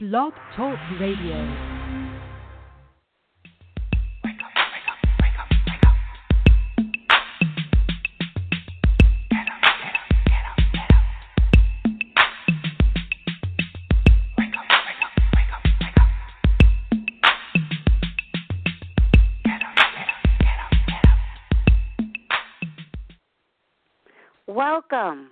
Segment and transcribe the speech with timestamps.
[0.00, 1.34] Blog Talk Radio.
[24.46, 25.30] Welcome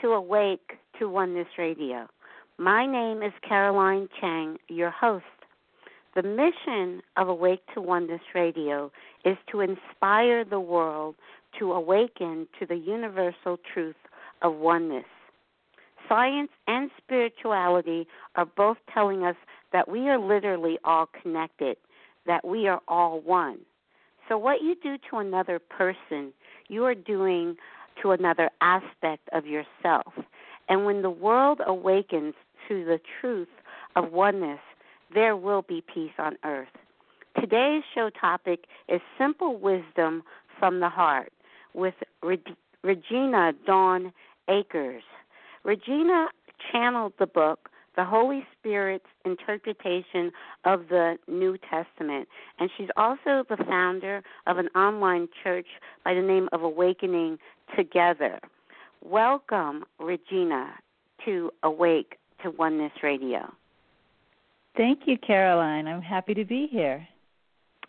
[0.00, 2.08] to Awake to Oneness Radio.
[2.58, 5.24] My name is Caroline Chang, your host.
[6.14, 8.92] The mission of Awake to Oneness Radio
[9.24, 11.14] is to inspire the world
[11.58, 13.96] to awaken to the universal truth
[14.42, 15.06] of oneness.
[16.08, 18.06] Science and spirituality
[18.36, 19.36] are both telling us
[19.72, 21.78] that we are literally all connected,
[22.26, 23.60] that we are all one.
[24.28, 26.34] So, what you do to another person,
[26.68, 27.56] you are doing
[28.02, 30.12] to another aspect of yourself.
[30.68, 32.34] And when the world awakens
[32.68, 33.48] to the truth
[33.96, 34.60] of oneness,
[35.12, 36.68] there will be peace on earth.
[37.38, 40.22] Today's show topic is Simple Wisdom
[40.58, 41.32] from the Heart
[41.74, 41.94] with
[42.82, 44.12] Regina Dawn
[44.48, 45.02] Akers.
[45.64, 46.28] Regina
[46.70, 50.32] channeled the book the Holy Spirit's interpretation
[50.64, 52.28] of the New Testament.
[52.58, 55.66] And she's also the founder of an online church
[56.04, 57.38] by the name of Awakening
[57.76, 58.40] Together.
[59.04, 60.74] Welcome, Regina,
[61.24, 63.52] to Awake to Oneness Radio.
[64.76, 65.86] Thank you, Caroline.
[65.86, 67.06] I'm happy to be here.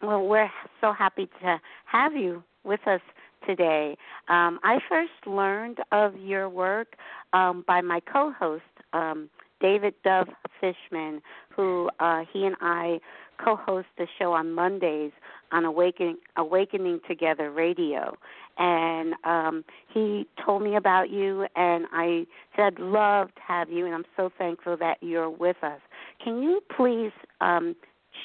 [0.01, 2.99] Well, we're so happy to have you with us
[3.47, 3.95] today.
[4.27, 6.95] Um, I first learned of your work
[7.31, 9.29] um, by my co host, um,
[9.61, 10.27] David Dove
[10.59, 11.21] Fishman,
[11.55, 12.99] who uh, he and I
[13.43, 15.11] co host the show on Mondays
[15.53, 18.17] on Awakening, Awakening Together Radio
[18.57, 23.95] and um, he told me about you, and I said, love to have you, and
[23.95, 25.79] I'm so thankful that you're with us.
[26.23, 27.75] Can you please um,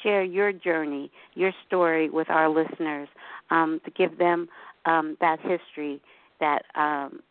[0.03, 3.09] share your journey, your story with our listeners
[3.49, 4.47] um, to give them
[4.85, 5.99] um, that history
[6.39, 7.21] that um,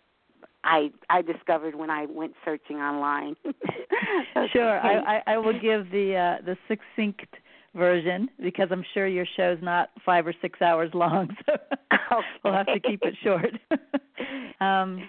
[0.65, 3.37] I I discovered when I went searching online.
[4.53, 7.37] sure, I, I, I will give the uh, the succinct
[7.79, 11.55] version because I'm sure your show's not five or six hours long, so
[11.93, 12.27] okay.
[12.45, 13.53] we'll have to keep it short.
[14.61, 15.09] um,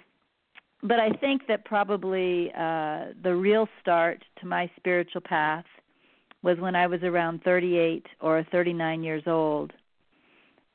[0.82, 5.66] but I think that probably uh, the real start to my spiritual path
[6.42, 9.72] was when I was around 38 or 39 years old.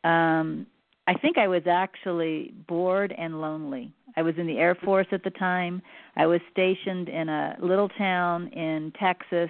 [0.03, 0.67] Um,
[1.07, 3.93] I think I was actually bored and lonely.
[4.17, 5.81] I was in the Air Force at the time.
[6.15, 9.49] I was stationed in a little town in Texas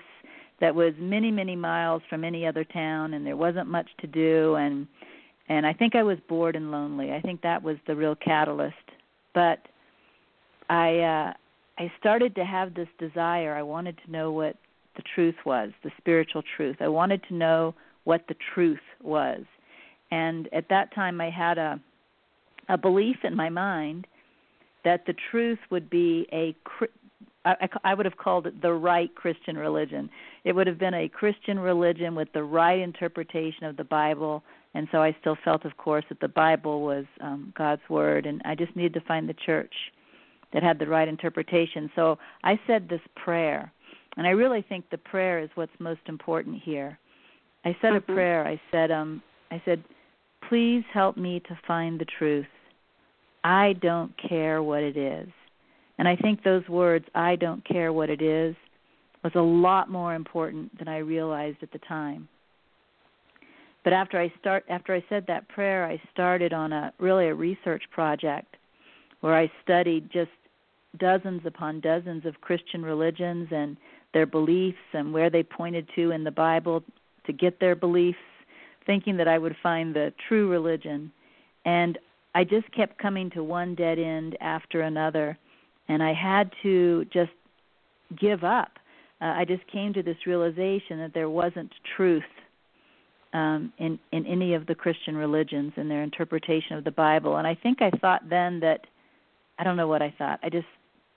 [0.59, 4.55] that was many many miles from any other town and there wasn't much to do
[4.55, 4.87] and
[5.47, 7.11] and I think I was bored and lonely.
[7.13, 8.75] I think that was the real catalyst.
[9.33, 9.59] But
[10.69, 11.33] I uh
[11.77, 13.55] I started to have this desire.
[13.55, 14.55] I wanted to know what
[14.95, 16.77] the truth was, the spiritual truth.
[16.79, 19.41] I wanted to know what the truth was.
[20.11, 21.79] And at that time I had a
[22.69, 24.07] a belief in my mind
[24.83, 26.55] that the truth would be a
[27.45, 30.09] I, I would have called it the right Christian religion.
[30.43, 34.87] It would have been a Christian religion with the right interpretation of the Bible, and
[34.91, 38.55] so I still felt, of course, that the Bible was um, God's word, and I
[38.55, 39.73] just needed to find the church
[40.53, 41.89] that had the right interpretation.
[41.95, 43.71] So I said this prayer,
[44.17, 46.97] and I really think the prayer is what's most important here.
[47.63, 48.11] I said mm-hmm.
[48.11, 48.47] a prayer.
[48.47, 49.83] I said, um, I said,
[50.49, 52.45] please help me to find the truth.
[53.43, 55.27] I don't care what it is.
[55.97, 58.55] And I think those words, I don't care what it is,
[59.23, 62.27] was a lot more important than I realized at the time.
[63.83, 67.35] But after I start after I said that prayer, I started on a really a
[67.35, 68.57] research project
[69.21, 70.31] where I studied just
[70.97, 73.77] dozens upon dozens of Christian religions and
[74.13, 76.83] their beliefs and where they pointed to in the Bible
[77.25, 78.17] to get their beliefs,
[78.85, 81.11] thinking that I would find the true religion.
[81.65, 81.97] And
[82.33, 85.37] I just kept coming to one dead end after another
[85.87, 87.31] and I had to just
[88.19, 88.71] give up.
[89.21, 92.23] Uh, I just came to this realization that there wasn't truth
[93.33, 97.37] um, in in any of the Christian religions and their interpretation of the Bible.
[97.37, 98.81] And I think I thought then that
[99.59, 100.39] I don't know what I thought.
[100.43, 100.67] I just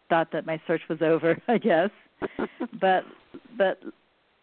[0.09, 1.41] thought that my search was over.
[1.49, 1.91] I guess,
[2.81, 3.05] but
[3.57, 3.81] but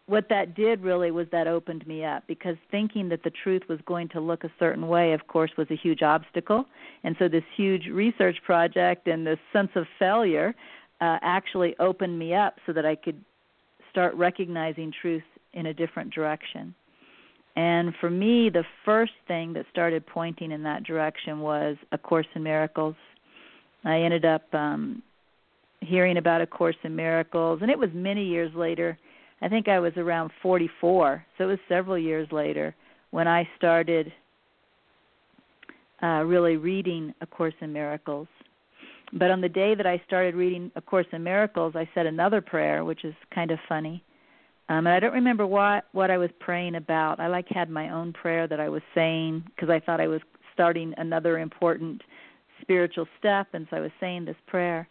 [0.06, 3.80] what that did really was that opened me up because thinking that the truth was
[3.86, 6.64] going to look a certain way of course was a huge obstacle.
[7.02, 10.54] And so this huge research project and this sense of failure
[11.00, 13.22] uh, actually opened me up so that i could
[13.90, 16.74] start recognizing truth in a different direction.
[17.56, 22.26] And for me the first thing that started pointing in that direction was a course
[22.36, 22.94] in miracles.
[23.84, 25.02] I ended up um
[25.80, 28.96] hearing about a course in miracles and it was many years later
[29.42, 32.74] I think I was around 44, so it was several years later
[33.10, 34.12] when I started
[36.02, 38.28] uh, really reading A Course in Miracles.
[39.12, 42.40] But on the day that I started reading A Course in Miracles, I said another
[42.40, 44.02] prayer, which is kind of funny.
[44.68, 47.20] Um, and I don't remember what what I was praying about.
[47.20, 50.20] I like had my own prayer that I was saying because I thought I was
[50.54, 52.02] starting another important
[52.62, 54.88] spiritual step, and so I was saying this prayer.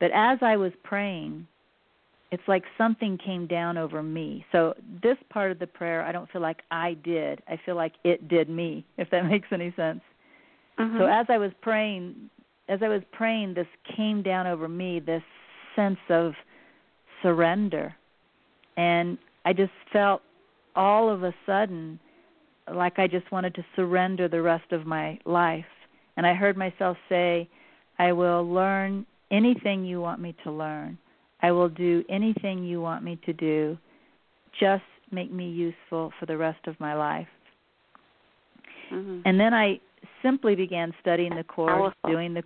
[0.00, 1.46] But as I was praying,
[2.32, 4.44] it's like something came down over me.
[4.52, 7.42] So this part of the prayer, I don't feel like I did.
[7.46, 10.00] I feel like it did me, if that makes any sense.
[10.80, 10.98] Mm-hmm.
[10.98, 12.14] So as I was praying,
[12.70, 15.22] as I was praying, this came down over me, this
[15.76, 16.32] sense of
[17.20, 17.94] surrender.
[18.78, 20.22] And I just felt
[20.74, 22.00] all of a sudden
[22.72, 25.66] like I just wanted to surrender the rest of my life.
[26.16, 27.46] And I heard myself say,
[27.98, 30.96] I will learn anything you want me to learn.
[31.42, 33.76] I will do anything you want me to do.
[34.58, 37.26] Just make me useful for the rest of my life.
[38.92, 39.20] Mm-hmm.
[39.24, 39.80] And then I
[40.22, 42.10] simply began studying the course, Powerful.
[42.10, 42.42] doing the.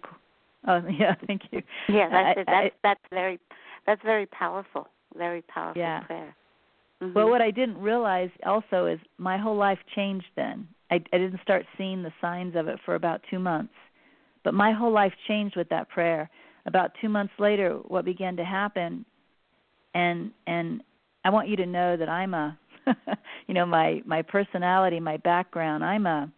[0.69, 1.63] Oh yeah, thank you.
[1.89, 2.49] Yeah, that's I- it.
[2.49, 3.39] I- That's that's very
[3.87, 4.89] that's very powerful.
[5.17, 6.01] Very powerful Yeah.
[6.01, 6.35] prayer.
[7.03, 7.15] Mhm.
[7.15, 10.67] Well, what I didn't realize also is my whole life changed then.
[10.91, 13.75] I, I didn't start seeing the signs of it for about two months,
[14.45, 16.31] but my whole life changed with that prayer.
[16.67, 19.05] About two months later, what began to happen,
[19.95, 20.83] and and
[21.25, 22.59] I want you to know that I'm a,
[23.47, 25.85] you know, my my personality, my background.
[25.85, 26.31] I'm a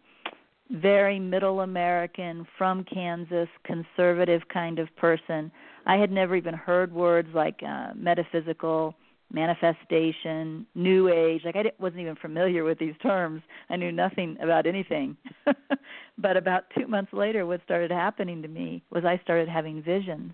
[0.69, 5.51] very middle American from Kansas, conservative kind of person.
[5.85, 8.93] I had never even heard words like uh, metaphysical
[9.31, 11.41] manifestation, new age.
[11.45, 13.41] Like I wasn't even familiar with these terms.
[13.69, 15.17] I knew nothing about anything.
[16.17, 20.33] but about 2 months later what started happening to me was I started having visions.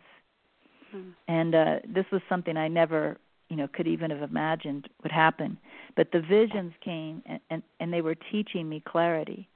[0.95, 1.13] Mhm.
[1.27, 3.17] And uh this was something I never,
[3.49, 5.57] you know, could even have imagined would happen.
[5.95, 9.47] But the visions came and and, and they were teaching me clarity.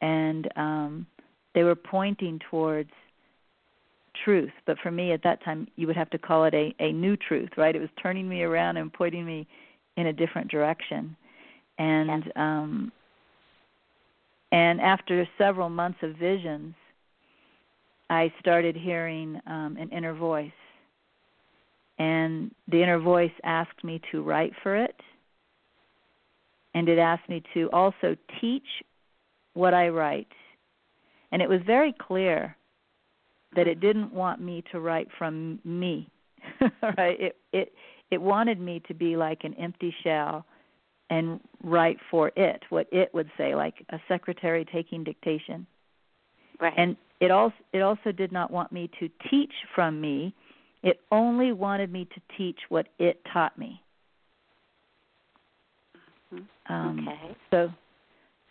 [0.00, 1.06] And um
[1.54, 2.90] they were pointing towards
[4.24, 6.92] truth but for me at that time you would have to call it a a
[6.92, 7.74] new truth right?
[7.74, 9.46] It was turning me around and pointing me
[9.96, 11.16] in a different direction.
[11.78, 12.92] And um
[14.52, 16.74] and after several months of visions
[18.10, 20.52] i started hearing um an inner voice.
[21.98, 24.96] And the inner voice asked me to write for it.
[26.74, 28.66] And it asked me to also teach
[29.54, 30.32] what i write.
[31.30, 32.56] And it was very clear
[33.54, 36.08] that it didn't want me to write from me
[36.98, 37.72] right it it
[38.10, 40.44] it wanted me to be like an empty shell
[41.10, 45.66] and write for it what it would say like a secretary taking dictation
[46.60, 46.74] right.
[46.76, 50.34] and it also it also did not want me to teach from me
[50.82, 53.80] it only wanted me to teach what it taught me
[56.32, 56.46] Mhm.
[56.68, 57.36] um okay.
[57.50, 57.72] so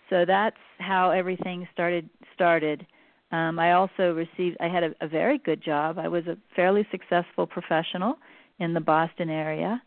[0.09, 2.85] so that's how everything started started
[3.33, 6.87] um i also received i had a, a very good job i was a fairly
[6.91, 8.15] successful professional
[8.59, 9.81] in the boston area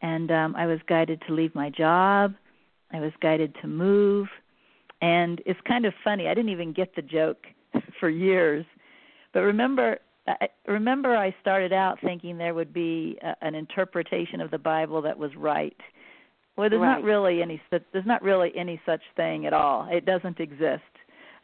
[0.00, 2.32] and um i was guided to leave my job
[2.92, 4.26] i was guided to move
[5.02, 7.44] and it's kind of funny i didn't even get the joke
[8.00, 8.64] for years
[9.32, 14.50] but remember I remember I started out thinking there would be a, an interpretation of
[14.50, 15.76] the Bible that was right.
[16.56, 19.88] Well, there's not really any such there's not really any such thing at all.
[19.90, 20.82] It doesn't exist.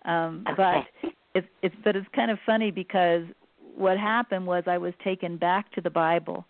[0.05, 0.87] Um Okay.
[1.03, 3.25] but it's it's but it's kind of funny because
[3.77, 6.45] what happened was I was taken back to the Bible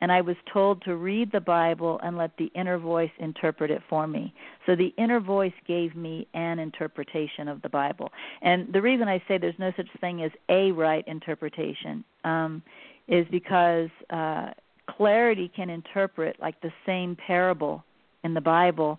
[0.00, 3.82] and I was told to read the Bible and let the inner voice interpret it
[3.88, 4.32] for me.
[4.64, 8.10] So the inner voice gave me an interpretation of the Bible.
[8.40, 12.62] And the reason I say there's no such thing as a right interpretation um,
[13.08, 14.50] is because uh,
[14.88, 17.84] clarity can interpret like the same parable
[18.24, 18.98] in the Bible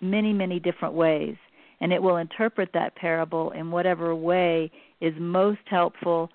[0.00, 1.36] many, many different ways.
[1.80, 4.70] And it will interpret that parable in whatever way
[5.00, 6.30] is most helpful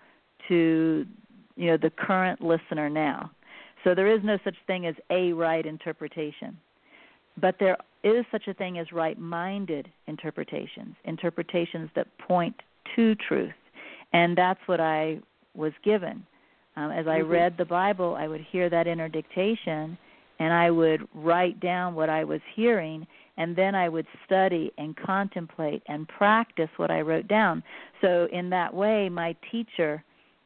[0.47, 1.05] to
[1.55, 3.31] you know the current listener now.
[3.83, 6.57] So there is no such thing as a right interpretation.
[7.37, 12.55] But there is such a thing as right minded interpretations, interpretations that point
[12.95, 13.53] to truth.
[14.13, 15.19] And that's what I
[15.53, 16.25] was given.
[16.77, 17.29] Um, as I Mhm.
[17.29, 19.97] read the Bible, I would hear that inner dictation
[20.39, 24.95] and I would write down what I was hearing and then I would study and
[24.95, 27.63] contemplate and practice what I wrote down.
[28.01, 30.03] So in that way my teacher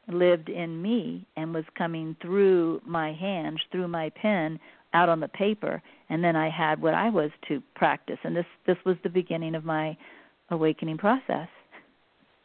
[0.08, 4.58] lived in me and was coming through my hands, through my pen,
[4.92, 8.18] out on the paper, and then I had what I was to practice.
[8.24, 9.96] And this this was the beginning of my
[10.50, 11.48] awakening process.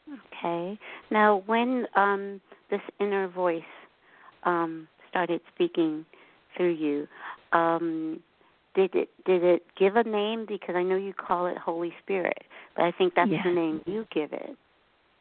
[0.08, 0.78] Okay.
[1.10, 3.64] Now, when um, this inner voice
[4.44, 6.06] um, started speaking
[6.56, 7.08] through you,
[7.52, 8.22] um
[8.76, 12.44] did it did it give a name because I know you call it Holy Spirit,
[12.76, 13.44] but I think that's yeah.
[13.44, 14.56] the name you give it.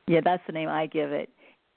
[0.06, 1.30] Yeah, that's the name I give it.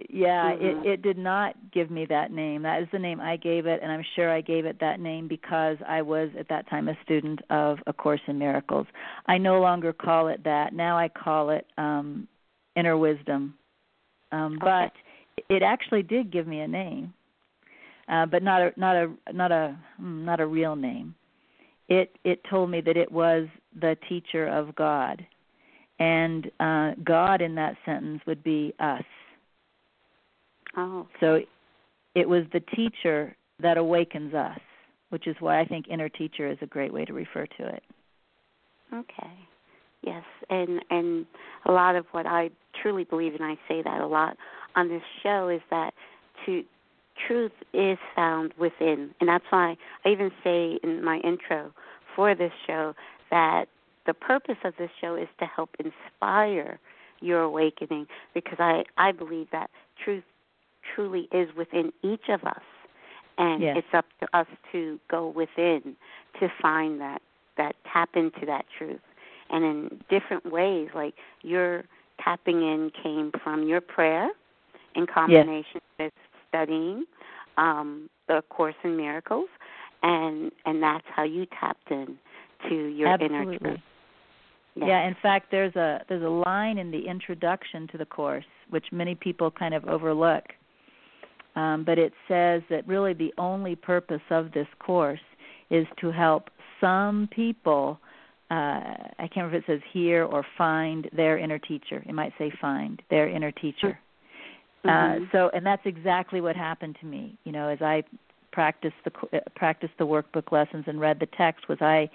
[0.09, 0.87] Yeah, mm-hmm.
[0.87, 2.61] it it did not give me that name.
[2.63, 5.27] That is the name I gave it, and I'm sure I gave it that name
[5.27, 8.85] because I was at that time a student of A Course in Miracles.
[9.25, 10.73] I no longer call it that.
[10.73, 12.27] Now I call it um
[12.75, 13.55] Inner Wisdom.
[14.31, 14.89] Um okay.
[15.39, 17.11] but it actually did give me a name.
[18.07, 21.15] Uh but not a not a not a hmm, not a real name.
[21.89, 23.47] It it told me that it was
[23.79, 25.25] the teacher of God.
[25.99, 29.03] And uh God in that sentence would be us
[30.75, 31.07] Oh.
[31.19, 31.39] so
[32.13, 34.59] it was the teacher that awakens us,
[35.09, 37.83] which is why I think inner teacher is a great way to refer to it.
[38.93, 39.33] Okay.
[40.03, 41.25] Yes, and and
[41.65, 42.51] a lot of what I
[42.81, 44.37] truly believe, and I say that a lot
[44.75, 45.93] on this show, is that
[46.45, 46.63] to
[47.27, 51.71] truth is found within, and that's why I even say in my intro
[52.15, 52.93] for this show
[53.31, 53.65] that
[54.05, 56.79] the purpose of this show is to help inspire
[57.19, 59.69] your awakening, because I I believe that
[60.03, 60.23] truth
[60.95, 62.61] truly is within each of us
[63.37, 63.77] and yes.
[63.77, 65.95] it's up to us to go within
[66.39, 67.21] to find that
[67.57, 68.99] that tap into that truth
[69.49, 71.83] and in different ways like your
[72.23, 74.29] tapping in came from your prayer
[74.95, 76.05] in combination yes.
[76.05, 76.13] with
[76.57, 77.05] studying
[77.57, 79.49] um the course in miracles
[80.03, 82.17] and and that's how you tapped in
[82.69, 83.37] to your Absolutely.
[83.45, 83.79] inner truth
[84.75, 84.87] yeah.
[84.87, 88.85] yeah, in fact there's a there's a line in the introduction to the course which
[88.91, 90.43] many people kind of overlook
[91.57, 95.19] um, but it says that really the only purpose of this course
[95.71, 96.49] is to help
[96.79, 97.99] some people.
[98.51, 102.03] Uh, I can't remember if it says hear or find their inner teacher.
[102.07, 103.99] It might say find their inner teacher.
[104.85, 105.23] Mm-hmm.
[105.23, 107.37] Uh, so, and that's exactly what happened to me.
[107.43, 108.03] You know, as I
[108.51, 112.09] practiced the uh, practiced the workbook lessons and read the text, was I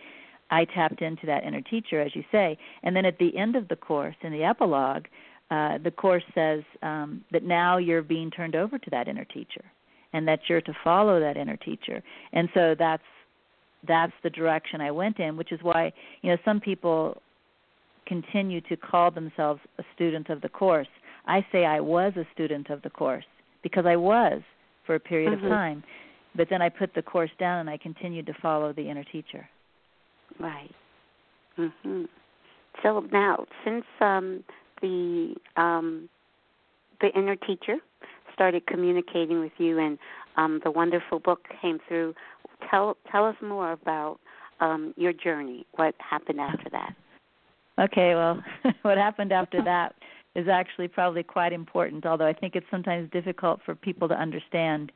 [0.50, 2.58] I tapped into that inner teacher, as you say.
[2.82, 5.06] And then at the end of the course, in the epilogue,
[5.50, 9.64] uh, the course says um, that now you're being turned over to that inner teacher,
[10.12, 12.02] and that you're to follow that inner teacher.
[12.32, 13.02] And so that's
[13.86, 15.92] that's the direction I went in, which is why
[16.22, 17.20] you know some people
[18.06, 20.88] continue to call themselves a student of the course.
[21.26, 23.24] I say I was a student of the course
[23.62, 24.42] because I was
[24.86, 25.46] for a period mm-hmm.
[25.46, 25.84] of time,
[26.34, 29.48] but then I put the course down and I continued to follow the inner teacher.
[30.38, 30.74] Right.
[31.58, 32.08] Mhm.
[32.82, 34.42] So now, since um,
[34.80, 36.08] the um,
[37.00, 37.76] the inner teacher
[38.32, 39.98] started communicating with you, and
[40.36, 42.14] um, the wonderful book came through.
[42.70, 44.18] Tell tell us more about
[44.60, 45.66] um, your journey.
[45.72, 46.94] What happened after that?
[47.78, 48.44] Okay, well,
[48.82, 49.94] what happened after that
[50.34, 54.92] is actually probably quite important, although I think it's sometimes difficult for people to understand.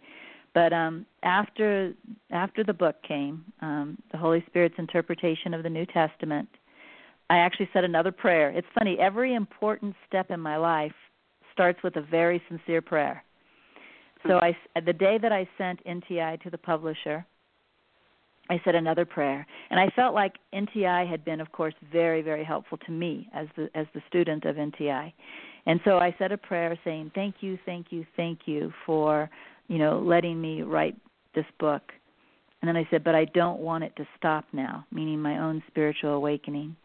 [0.54, 1.92] But um, after
[2.30, 6.48] after the book came, um, the Holy Spirit's interpretation of the New Testament,
[7.28, 8.50] I actually said another prayer.
[8.50, 10.94] It's funny, every important step in my life
[11.52, 13.22] starts with a very sincere prayer.
[14.26, 17.24] So I the day that I sent NTI to the publisher,
[18.48, 22.44] I said another prayer, and I felt like NTI had been, of course, very, very
[22.44, 25.12] helpful to me as the as the student of NTI,
[25.66, 29.28] and so I said a prayer saying, "Thank you, thank you, thank you for,
[29.68, 30.96] you know, letting me write
[31.34, 31.92] this book."
[32.60, 35.62] And then I said, "But I don't want it to stop now," meaning my own
[35.68, 36.76] spiritual awakening.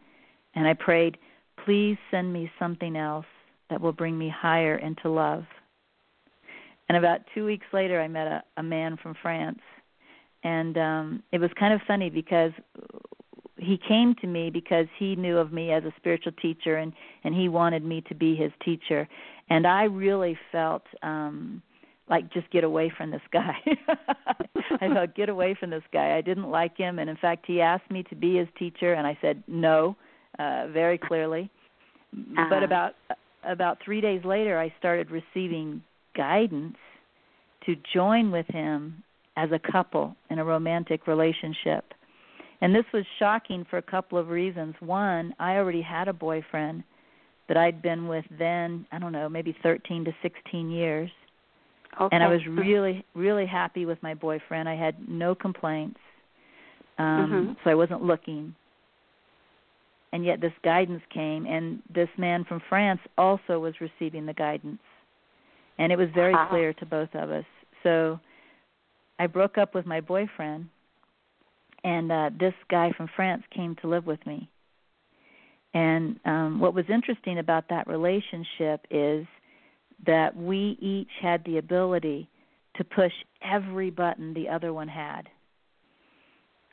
[0.54, 1.16] And I prayed,
[1.64, 3.26] please send me something else
[3.70, 5.44] that will bring me higher into love.
[6.88, 9.60] And about two weeks later, I met a, a man from France.
[10.44, 12.52] And um, it was kind of funny because
[13.56, 17.32] he came to me because he knew of me as a spiritual teacher and and
[17.32, 19.06] he wanted me to be his teacher
[19.50, 21.62] and i really felt um
[22.10, 23.54] like just get away from this guy
[24.80, 27.60] i thought get away from this guy i didn't like him and in fact he
[27.60, 29.94] asked me to be his teacher and i said no
[30.38, 31.50] uh, very clearly.
[32.14, 32.46] Uh-huh.
[32.48, 32.94] But about
[33.44, 35.82] about three days later, I started receiving
[36.16, 36.76] guidance
[37.66, 39.02] to join with him
[39.36, 41.84] as a couple in a romantic relationship.
[42.60, 44.74] And this was shocking for a couple of reasons.
[44.80, 46.84] One, I already had a boyfriend
[47.48, 51.10] that I'd been with then, I don't know, maybe 13 to 16 years.
[52.00, 52.14] Okay.
[52.14, 54.68] And I was really, really happy with my boyfriend.
[54.68, 55.98] I had no complaints.
[56.98, 57.52] Um, mm-hmm.
[57.64, 58.54] So I wasn't looking
[60.12, 64.80] and yet this guidance came and this man from France also was receiving the guidance
[65.78, 66.46] and it was very wow.
[66.48, 67.44] clear to both of us
[67.82, 68.20] so
[69.22, 70.68] I broke up with my boyfriend
[71.84, 74.38] and uh this guy from France came to live with me
[75.74, 79.26] and um what was interesting about that relationship is
[80.04, 82.28] that we each had the ability
[82.76, 83.12] to push
[83.56, 85.24] every button the other one had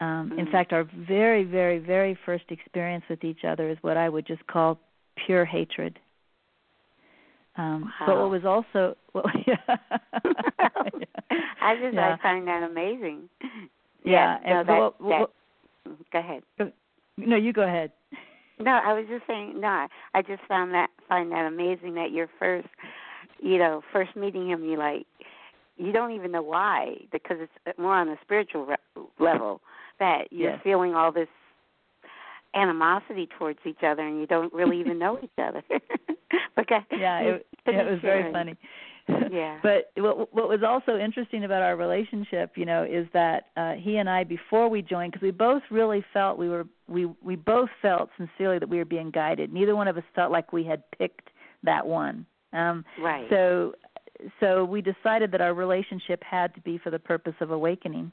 [0.02, 0.40] Um, Mm-hmm.
[0.40, 0.86] In fact, our
[1.18, 4.70] very, very, very first experience with each other is what I would just call
[5.26, 5.94] pure hatred.
[7.60, 9.58] Um, But what was also, what, yeah.
[11.62, 12.16] I just Yeah.
[12.18, 13.30] I find that amazing.
[14.04, 15.32] Yeah, no, and that, what- what-
[15.86, 16.44] that, go ahead.
[17.18, 17.92] no, you go ahead.
[18.60, 19.60] No, I was just saying.
[19.60, 22.68] No, I- I just found that find that amazing that your first,
[23.42, 25.06] you know, first meeting him, you like,
[25.78, 28.76] you don't even know why because it's more on a spiritual re-
[29.20, 29.62] level
[30.00, 30.62] that you're Yes.
[30.64, 31.30] feeling all this
[32.56, 35.62] animosity towards each other and you don't really even know each other.
[36.56, 38.56] but go- Yeah, it, it was very funny.
[39.32, 39.58] Yeah.
[39.64, 43.98] But what what was also interesting about our relationship, you know, is that uh he
[43.98, 47.70] and I before we joined because we both really felt we were we we both
[47.82, 49.52] felt sincerely that we were being guided.
[49.52, 51.30] Neither one of us felt like we had picked
[51.64, 52.24] that one.
[52.54, 53.26] Um Right.
[53.32, 53.74] so
[54.40, 58.12] so we decided that our relationship had to be for the purpose of awakening.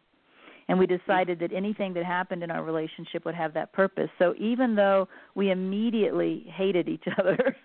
[0.68, 4.08] And we decided that anything that happened in our relationship would have that purpose.
[4.18, 7.56] So even though we immediately hated each other,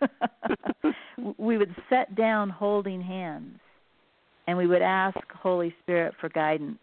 [1.37, 3.59] we would set down holding hands
[4.47, 6.79] and we would ask Holy Spirit for guidance.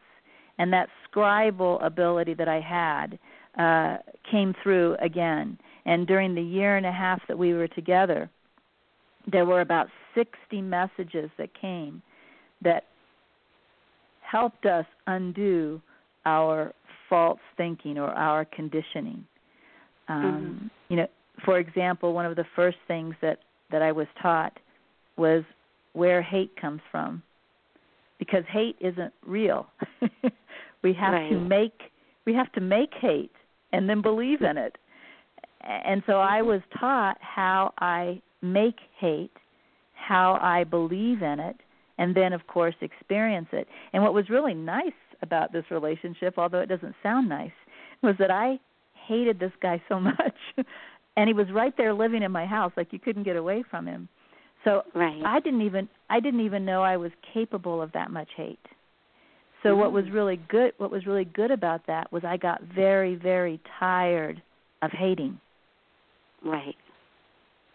[0.58, 3.18] And that scribal ability that I had
[3.58, 3.98] uh,
[4.30, 5.58] came through again.
[5.84, 8.28] And during the year and a half that we were together,
[9.30, 12.02] there were about 60 messages that came
[12.62, 12.84] that
[14.20, 15.80] helped us undo
[16.28, 16.72] our
[17.08, 19.24] false thinking or our conditioning.
[20.08, 21.08] Um, You know,
[21.44, 23.38] for example, one of the first things that
[23.70, 24.54] that I was taught
[25.16, 25.42] was
[25.92, 27.22] where hate comes from,
[28.18, 29.66] because hate isn't real.
[30.82, 31.78] we have to make
[32.24, 33.36] we have to make hate
[33.72, 34.76] and then believe in it.
[35.60, 39.36] And so I was taught how I make hate,
[39.94, 41.56] how I believe in it,
[41.98, 43.66] and then of course experience it.
[43.92, 47.52] And what was really nice about this relationship, although it doesn't sound nice,
[48.02, 48.58] was that I
[49.06, 50.36] hated this guy so much.
[51.16, 53.86] and he was right there living in my house like you couldn't get away from
[53.86, 54.08] him.
[54.64, 55.22] So right.
[55.24, 58.58] I didn't even I didn't even know I was capable of that much hate.
[59.62, 60.14] So what was Mm.
[60.14, 64.42] really good what was really good about that was I got very very tired
[64.82, 65.38] of hating.
[66.44, 66.76] right.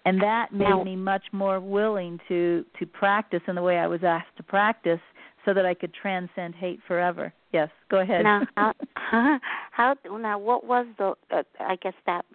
[0.06, 3.88] And that made Now- me much more willing to to practice in the way I
[3.88, 4.99] was asked to practice
[5.45, 7.34] so that I could transcend hate forever.
[7.51, 8.23] Yes, go ahead.
[8.23, 8.73] Now, how,
[9.71, 10.38] how now?
[10.38, 11.13] What was the?
[11.32, 12.25] Uh, I guess that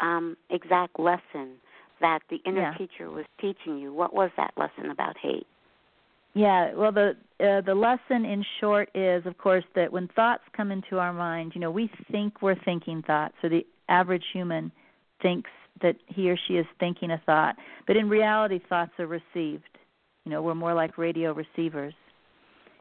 [0.00, 1.54] um, exact lesson
[2.00, 2.74] that the inner Yeah.
[2.74, 3.92] teacher was teaching you.
[3.92, 5.46] What was that lesson about hate?
[6.34, 10.70] Yeah, well the uh, the lesson in short is of course that when thoughts come
[10.70, 13.34] into our mind, you know, we think we're thinking thoughts.
[13.40, 14.70] So the average human
[15.22, 17.56] thinks that he or she is thinking a thought,
[17.86, 19.64] but in reality thoughts are received.
[20.24, 21.94] You know, we're more like radio receivers.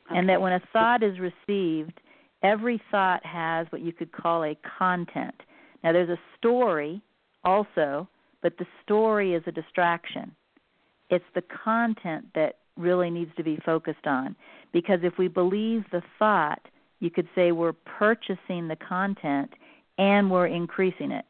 [0.09, 1.99] And that when a thought is received,
[2.43, 5.35] every thought has what you could call a content.
[5.83, 7.01] Now there's a story
[7.43, 8.07] also,
[8.41, 10.35] but the story is a distraction.
[11.09, 14.35] It's the content that really needs to be focused on.
[14.73, 16.61] Because if we believe the thought,
[16.99, 19.51] you could say we're purchasing the content
[19.97, 21.25] and we're increasing it.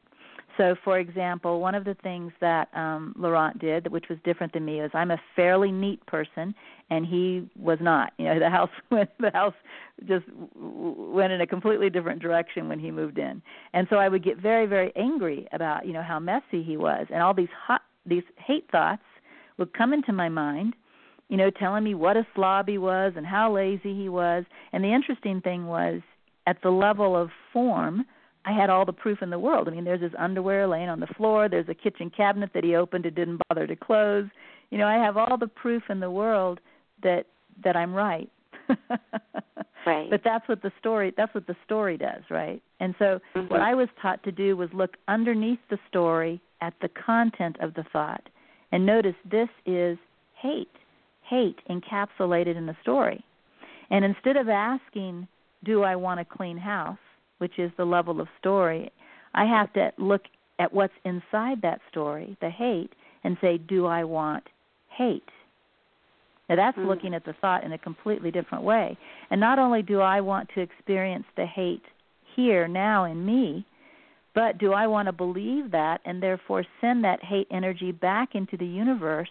[0.57, 4.63] So, for example, one of the things that um, Laurent did, which was different than
[4.63, 6.55] me, is I'm a fairly neat person,
[6.89, 8.13] and he was not.
[8.17, 9.53] You know, the house went, the house
[10.07, 13.41] just went in a completely different direction when he moved in,
[13.73, 17.07] and so I would get very, very angry about you know how messy he was,
[17.11, 19.03] and all these hot, these hate thoughts
[19.57, 20.75] would come into my mind,
[21.29, 24.43] you know, telling me what a slob he was and how lazy he was.
[24.73, 26.01] And the interesting thing was,
[26.47, 28.05] at the level of form,
[28.45, 29.67] I had all the proof in the world.
[29.67, 31.49] I mean, there's his underwear laying on the floor.
[31.49, 34.25] There's a kitchen cabinet that he opened and didn't bother to close.
[34.69, 36.59] You know, I have all the proof in the world
[37.03, 37.25] that
[37.63, 38.29] that I'm right.
[39.85, 40.09] Right.
[40.09, 42.61] But that's what the story that's what the story does, right?
[42.79, 43.49] And so Mhm.
[43.49, 47.75] what I was taught to do was look underneath the story at the content of
[47.75, 48.27] the thought
[48.71, 49.97] and notice this is
[50.33, 50.75] hate.
[51.21, 53.23] Hate encapsulated in the story.
[53.89, 55.27] And instead of asking,
[55.63, 56.97] do I want a clean house,
[57.39, 58.91] which is the level of story,
[59.33, 60.23] I have to look
[60.59, 62.93] at what's inside that story, the hate,
[63.23, 64.43] and say, do I want
[64.89, 65.29] hate?
[66.47, 66.85] Now that's Mm.
[66.87, 68.97] looking at the thought in a completely different way.
[69.29, 71.83] And not only do I want to experience the hate
[72.35, 73.65] here now in me,
[74.33, 78.57] but do I want to believe that and therefore send that hate energy back into
[78.57, 79.29] the universe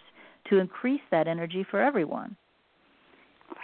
[0.49, 2.35] to increase that energy for everyone?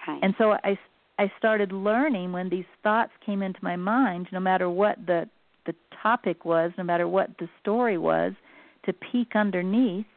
[0.07, 0.19] right.
[0.23, 0.77] And so I
[1.21, 5.29] I started learning when these thoughts came into my mind, no matter what the
[5.67, 8.33] the topic was, no matter what the story was,
[8.85, 10.07] to peek underneath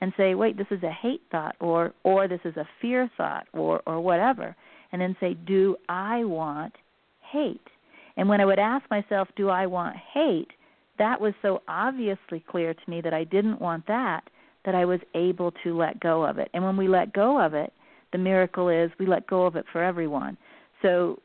[0.00, 3.48] and say, wait, this is a hate thought or or this is a fear thought
[3.52, 4.56] or or whatever,
[4.92, 6.72] and then say, do I want
[7.30, 7.68] hate?
[8.16, 10.52] And when I would ask myself, do I want hate?
[10.98, 14.22] That was so obviously clear to me that I didn't want that
[14.64, 16.48] that I was able to let go of it.
[16.54, 17.74] And when we let go of it,
[18.12, 20.36] the miracle is we let go of it for everyone.
[20.82, 21.18] So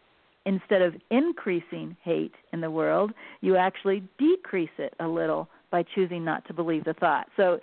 [0.45, 6.23] instead of increasing hate in the world, you actually decrease it a little by choosing
[6.23, 7.27] not to believe the thought.
[7.35, 7.59] So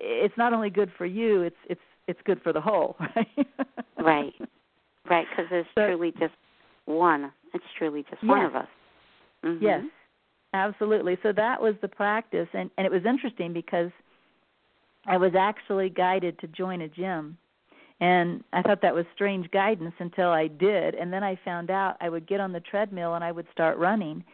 [0.00, 3.46] it's not only good for you, it's it's it's good for the whole, right?
[3.98, 4.34] right.
[5.08, 6.34] Right, because it's so, truly just
[6.84, 7.32] one.
[7.54, 8.28] It's truly just yes.
[8.28, 8.68] one of us.
[9.44, 9.64] Mm-hmm.
[9.64, 9.82] Yes.
[10.54, 11.18] Absolutely.
[11.22, 13.90] So that was the practice and and it was interesting because
[15.06, 17.36] I was actually guided to join a gym
[18.02, 20.96] and I thought that was strange guidance until I did.
[20.96, 23.78] And then I found out I would get on the treadmill and I would start
[23.78, 24.24] running.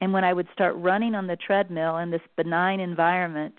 [0.00, 3.54] And when I would start running on the treadmill in this benign environment,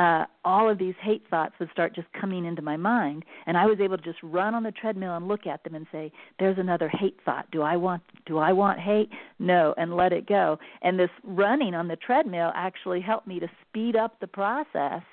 [0.00, 3.66] uh, all of these hate thoughts would start just coming into my mind, and I
[3.66, 6.58] was able to just run on the treadmill and look at them and say, "There's
[6.58, 7.48] another hate thought.
[7.52, 8.02] Do I want?
[8.26, 9.10] Do I want hate?
[9.38, 10.58] No," and let it go.
[10.82, 15.04] And this running on the treadmill actually helped me to speed up the process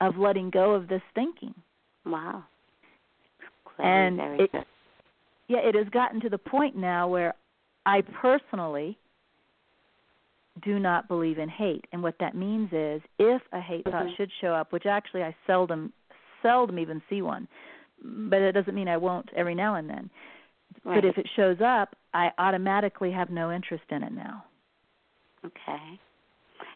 [0.00, 1.54] of letting go of this thinking.
[2.06, 2.44] Wow
[3.78, 4.50] and it,
[5.48, 7.34] yeah, it has gotten to the point now where
[7.86, 8.98] I personally
[10.62, 14.14] do not believe in hate, and what that means is if a hate thought mm-hmm.
[14.16, 15.92] should show up, which actually I seldom
[16.42, 17.48] seldom even see one,
[18.02, 20.10] but it doesn't mean I won't every now and then.
[20.84, 20.96] Right.
[20.96, 24.44] But if it shows up, I automatically have no interest in it now.
[25.44, 26.00] Okay.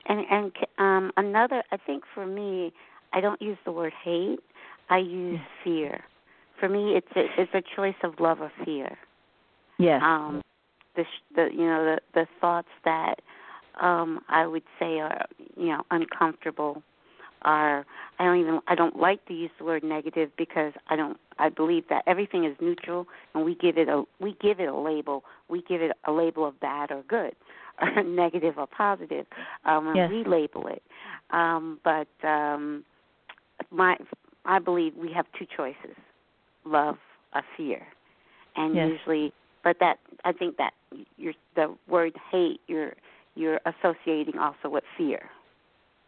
[0.06, 2.72] And and um another I think for me,
[3.12, 4.40] I don't use the word hate.
[4.90, 6.02] I use fear
[6.58, 8.96] for me it's a, it's a choice of love or fear.
[9.78, 9.98] Yeah.
[10.02, 10.42] Um
[10.96, 13.16] the the you know the the thoughts that
[13.80, 16.82] um I would say are you know uncomfortable
[17.42, 17.86] are
[18.18, 21.48] I don't even I don't like to use the word negative because I don't I
[21.48, 25.24] believe that everything is neutral and we give it a we give it a label
[25.48, 27.34] we give it a label of bad or good
[27.80, 29.26] or negative or positive
[29.64, 30.10] um and yes.
[30.10, 30.82] we label it
[31.30, 32.84] um but um
[33.70, 33.96] my
[34.44, 35.96] I believe we have two choices
[36.68, 36.96] love
[37.34, 37.86] a fear,
[38.56, 38.88] and yes.
[38.90, 39.32] usually,
[39.64, 40.72] but that I think that
[41.16, 42.94] you're the word hate you're
[43.34, 45.30] you're associating also with fear.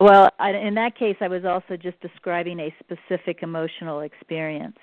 [0.00, 4.78] Well, I, in that case, I was also just describing a specific emotional experience.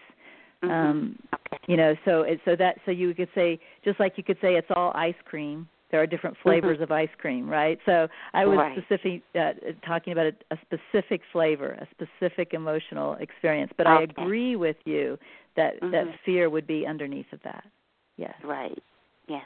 [0.63, 0.71] Mm-hmm.
[0.71, 1.63] Um, okay.
[1.67, 4.55] You know, so it, so that so you could say just like you could say
[4.55, 5.67] it's all ice cream.
[5.91, 6.49] There are different Mm-hmm.
[6.49, 6.83] flavors mm-hmm.
[6.83, 7.79] of ice cream, right?
[7.85, 8.77] So I was right.
[8.77, 9.53] specific uh,
[9.85, 13.71] talking about a, a specific flavor, a specific emotional experience.
[13.77, 13.95] But okay.
[13.95, 15.17] I agree with you
[15.55, 15.91] that mm-hmm.
[15.91, 17.63] that fear would be underneath of that.
[18.17, 18.33] Yes.
[18.43, 18.81] Right.
[19.27, 19.45] Yes.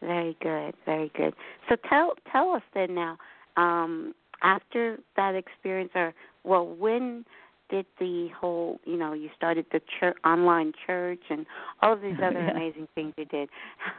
[0.00, 0.74] Very good.
[0.84, 1.34] Very good.
[1.68, 3.18] So tell tell us then now,
[3.56, 6.12] um, after that experience, or
[6.44, 7.24] well, when
[7.68, 11.46] did the whole you know you started the church, online church and
[11.82, 12.50] all of these other yeah.
[12.50, 13.48] amazing things you did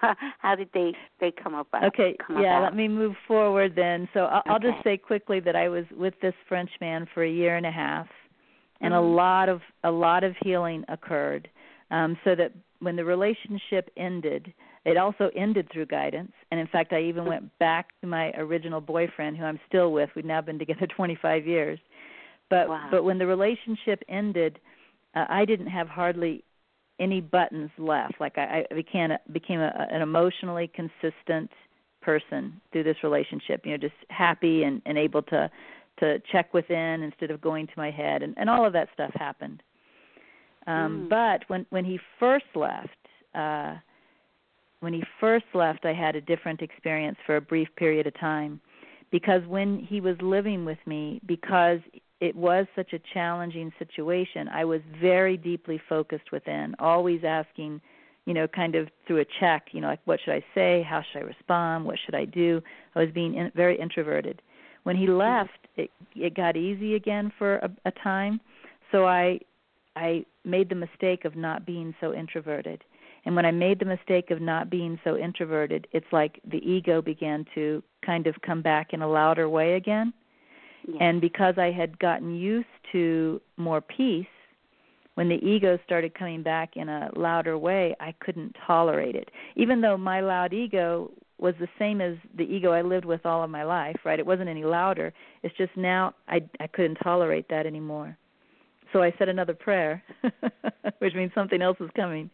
[0.40, 4.22] how did they they come about okay come yeah let me move forward then so
[4.22, 4.50] I'll, okay.
[4.50, 7.66] I'll just say quickly that i was with this french man for a year and
[7.66, 8.08] a half
[8.82, 9.04] and mm-hmm.
[9.04, 11.50] a lot of a lot of healing occurred
[11.92, 14.54] um so that when the relationship ended
[14.86, 17.32] it also ended through guidance and in fact i even mm-hmm.
[17.32, 21.46] went back to my original boyfriend who i'm still with we've now been together 25
[21.46, 21.80] years
[22.50, 22.88] but wow.
[22.92, 24.60] but when the relationship ended
[25.16, 26.44] uh, i didn't have hardly
[27.00, 31.52] any buttons left like i, I became a, became a, an emotionally consistent
[32.02, 35.50] person through this relationship you know just happy and and able to
[36.00, 39.12] to check within instead of going to my head and, and all of that stuff
[39.16, 39.62] happened
[40.68, 41.10] um mm.
[41.10, 42.90] but when when he first left
[43.36, 43.76] uh
[44.80, 48.62] when he first left i had a different experience for a brief period of time
[49.12, 51.80] because when he was living with me because
[52.20, 54.48] it was such a challenging situation.
[54.48, 57.82] I was very deeply focused within always asking
[58.26, 60.86] you know kind of through a check you know like what should i say?
[60.88, 61.86] How should i respond?
[61.86, 62.62] What should i do?
[62.96, 64.42] I was being in, very introverted.
[64.84, 65.18] When he mm-hmm.
[65.18, 68.42] left it it got easy again for a, a time.
[68.92, 69.40] So i
[69.96, 72.84] i made the mistake of not being so introverted.
[73.26, 77.02] And when i made the mistake of not being so introverted it's like the ego
[77.02, 80.14] began to kind of come back in a louder way again
[81.00, 84.26] and because i had gotten used to more peace
[85.16, 89.82] when the ego started coming back in a louder way i couldn't tolerate it even
[89.82, 93.50] though my loud ego was the same as the ego I lived with all of
[93.50, 94.20] my life, right?
[94.20, 95.14] It wasn't any louder.
[95.44, 98.18] It's just now I I couldn't tolerate that anymore.
[98.94, 100.02] So I said another prayer,
[101.00, 102.30] which means something else is coming.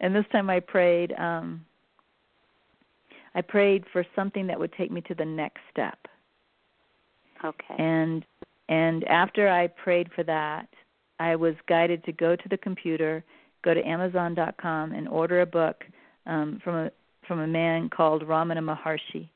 [0.00, 1.64] And this time I prayed um
[3.34, 5.98] I prayed for something that would take me to the next step.
[7.44, 7.74] Okay.
[7.78, 8.24] And
[8.68, 10.68] and after I prayed for that,
[11.18, 13.24] I was guided to go to the computer,
[13.64, 15.84] go to amazon.com and order a book
[16.26, 16.90] um from a
[17.26, 19.28] from a man called Ramana Maharshi.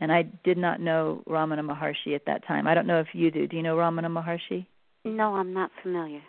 [0.00, 2.66] And I did not know Ramana Maharshi at that time.
[2.66, 3.46] I don't know if you do.
[3.46, 4.66] Do you know Ramana Maharshi?
[5.04, 6.22] No, I'm not familiar.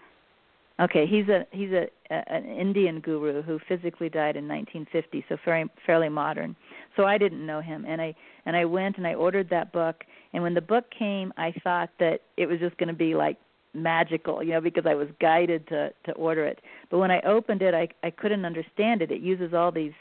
[0.81, 5.37] Okay, he's a he's a, a an Indian guru who physically died in 1950, so
[5.45, 6.55] very fairly modern.
[6.95, 10.03] So I didn't know him, and I and I went and I ordered that book.
[10.33, 13.37] And when the book came, I thought that it was just going to be like
[13.73, 16.59] magical, you know, because I was guided to to order it.
[16.89, 19.11] But when I opened it, I I couldn't understand it.
[19.11, 19.93] It uses all these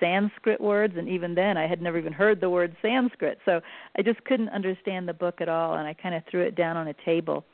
[0.00, 3.38] Sanskrit words, and even then, I had never even heard the word Sanskrit.
[3.44, 3.60] So
[3.96, 6.76] I just couldn't understand the book at all, and I kind of threw it down
[6.76, 7.44] on a table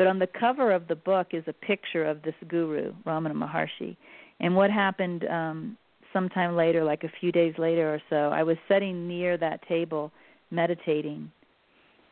[0.00, 3.98] but on the cover of the book is a picture of this guru, Ramana Maharshi.
[4.40, 5.76] And what happened um
[6.14, 10.10] sometime later, like a few days later or so, I was sitting near that table
[10.50, 11.30] meditating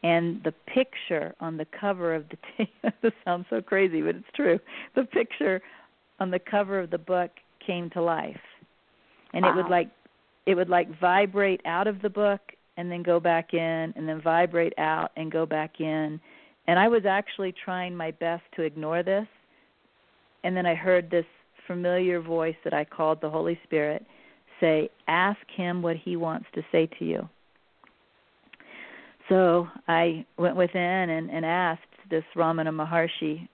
[0.02, 4.26] and the picture on the cover of the table this sounds so crazy but it's
[4.34, 4.58] true
[4.94, 5.60] the picture
[6.20, 7.30] on the cover of the book
[7.64, 8.36] came to life
[9.34, 9.52] and wow.
[9.52, 9.90] it would like
[10.46, 12.40] it would like vibrate out of the book
[12.76, 16.20] and then go back in and then vibrate out and go back in
[16.68, 19.26] and I was actually trying my best to ignore this.
[20.44, 21.24] And then I heard this
[21.66, 24.04] familiar voice that I called the Holy Spirit
[24.60, 27.28] say, Ask him what he wants to say to you.
[29.28, 33.48] So I went within and, and asked this Ramana Maharshi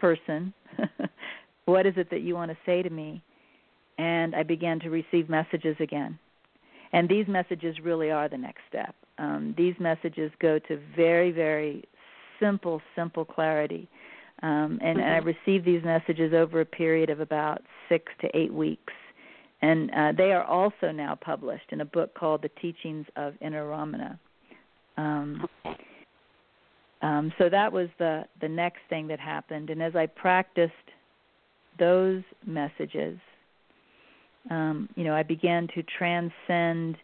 [0.00, 0.52] person,
[1.70, 3.22] What is it that you want to say to me?
[3.98, 6.18] And I began to receive messages again.
[6.92, 8.94] And these messages really are the next step.
[9.18, 11.84] Um, these messages go to very, very
[12.40, 13.88] simple, simple clarity.
[14.42, 15.00] Um, and, mm-hmm.
[15.00, 18.92] and I received these messages over a period of about six to eight weeks.
[19.62, 23.66] And uh, they are also now published in a book called The Teachings of Inner
[23.66, 24.18] Ramana.
[25.00, 25.46] Um.
[27.02, 30.74] Um, so that was the the next thing that happened, and as I practiced
[31.78, 33.18] those messages,
[34.50, 36.96] um, you know, I began to transcend.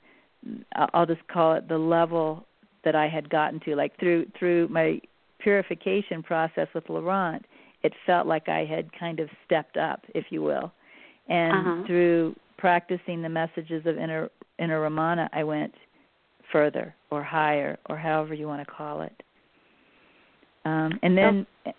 [0.93, 2.47] I'll just call it the level
[2.85, 5.01] that I had gotten to, like through through my
[5.39, 7.45] purification process with Laurent,
[7.83, 10.73] it felt like I had kind of stepped up, if you will.
[11.29, 11.87] And uh-huh.
[11.87, 15.75] through practicing the messages of inner inner Ramana, I went
[16.53, 19.23] further or higher or however you want to call it.
[20.65, 21.73] Um, and then, oh,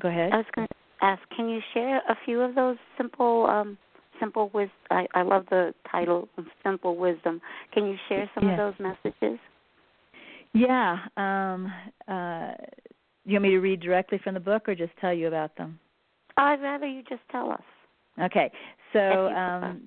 [0.00, 0.32] go ahead.
[0.32, 0.74] I was going to
[1.04, 3.78] ask, can you share a few of those simple, um,
[4.18, 4.74] simple wisdom?
[4.90, 7.40] I, I love the title, of Simple Wisdom.
[7.72, 8.52] Can you share some yeah.
[8.52, 9.38] of those messages?
[10.52, 10.98] Yeah.
[11.16, 11.72] Um,
[12.08, 12.52] uh,
[13.24, 15.78] you want me to read directly from the book or just tell you about them?
[16.36, 17.62] I'd rather you just tell us.
[18.20, 18.50] Okay.
[18.92, 19.82] So, um,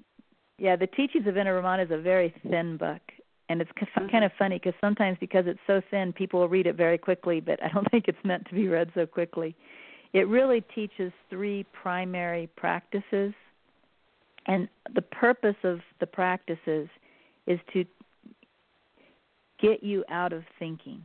[0.57, 3.01] yeah, The Teachings of Inner Ramana is a very thin book.
[3.49, 4.07] And it's mm-hmm.
[4.07, 7.39] kind of funny because sometimes because it's so thin, people will read it very quickly,
[7.39, 9.55] but I don't think it's meant to be read so quickly.
[10.13, 13.33] It really teaches three primary practices.
[14.45, 16.87] And the purpose of the practices
[17.47, 17.85] is to
[19.59, 21.01] get you out of thinking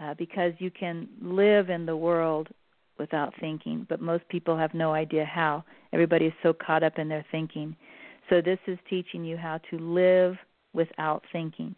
[0.00, 2.48] uh, because you can live in the world
[2.98, 5.64] without thinking, but most people have no idea how.
[5.92, 7.76] Everybody is so caught up in their thinking.
[8.28, 10.36] So, this is teaching you how to live
[10.76, 11.74] without thinking.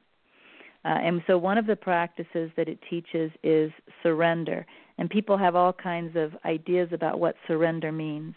[0.84, 4.66] Uh, and so, one of the practices that it teaches is surrender.
[4.98, 8.34] And people have all kinds of ideas about what surrender means.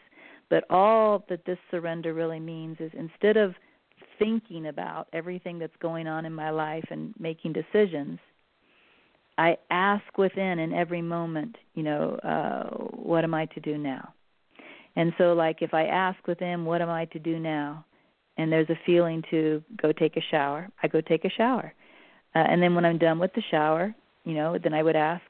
[0.50, 3.56] But all that this surrender really means is instead of
[4.20, 8.20] thinking about everything that's going on in my life and making decisions,
[9.38, 14.14] I ask within in every moment, you know, uh, what am I to do now?
[14.96, 17.86] And so, like, if I ask within, what am I to do now?
[18.42, 21.74] And there's a feeling to go take a shower, I go take a shower.
[22.34, 25.22] Uh, and then when I'm done with the shower, you know, then I would ask,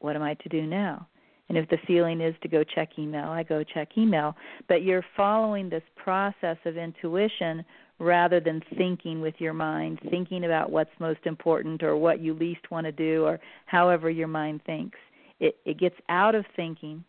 [0.00, 1.08] what am I to do now?
[1.48, 4.36] And if the feeling is to go check email, I go check email.
[4.68, 7.64] But you're following this process of intuition
[7.98, 12.70] rather than thinking with your mind, thinking about what's most important or what you least
[12.70, 14.98] want to do or however your mind thinks.
[15.40, 17.04] It it gets out of thinking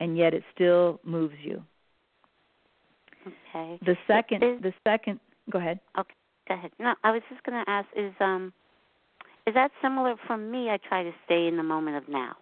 [0.00, 1.62] and yet it still moves you.
[3.54, 3.78] Okay.
[3.84, 5.80] The second is, the second go ahead.
[5.98, 6.14] Okay.
[6.48, 6.70] Go ahead.
[6.78, 8.52] No, I was just going to ask is um
[9.46, 12.36] is that similar for me I try to stay in the moment of now.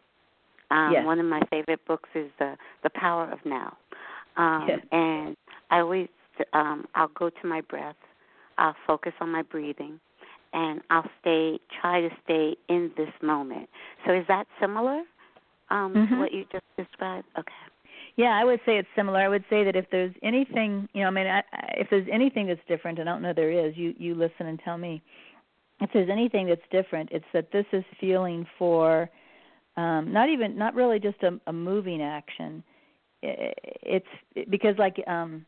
[0.71, 1.05] Um yes.
[1.05, 3.77] one of my favorite books is the The Power of Now.
[4.37, 4.81] Um yes.
[4.93, 5.37] and
[5.71, 6.09] I always
[6.53, 7.97] um, I'll go to my breath.
[8.59, 9.99] I'll focus on my breathing,
[10.53, 11.59] and I'll stay.
[11.81, 13.69] Try to stay in this moment.
[14.07, 15.03] So is that similar
[15.71, 16.15] um, mm-hmm.
[16.15, 17.27] to what you just described?
[17.39, 17.53] Okay.
[18.17, 19.21] Yeah, I would say it's similar.
[19.21, 21.43] I would say that if there's anything, you know, I mean, I,
[21.75, 23.77] if there's anything that's different, and I don't know there is.
[23.77, 25.03] You you listen and tell me.
[25.81, 29.11] If there's anything that's different, it's that this is feeling for
[29.77, 32.63] um, not even not really just a, a moving action.
[33.23, 34.07] It's
[34.51, 35.45] because like um,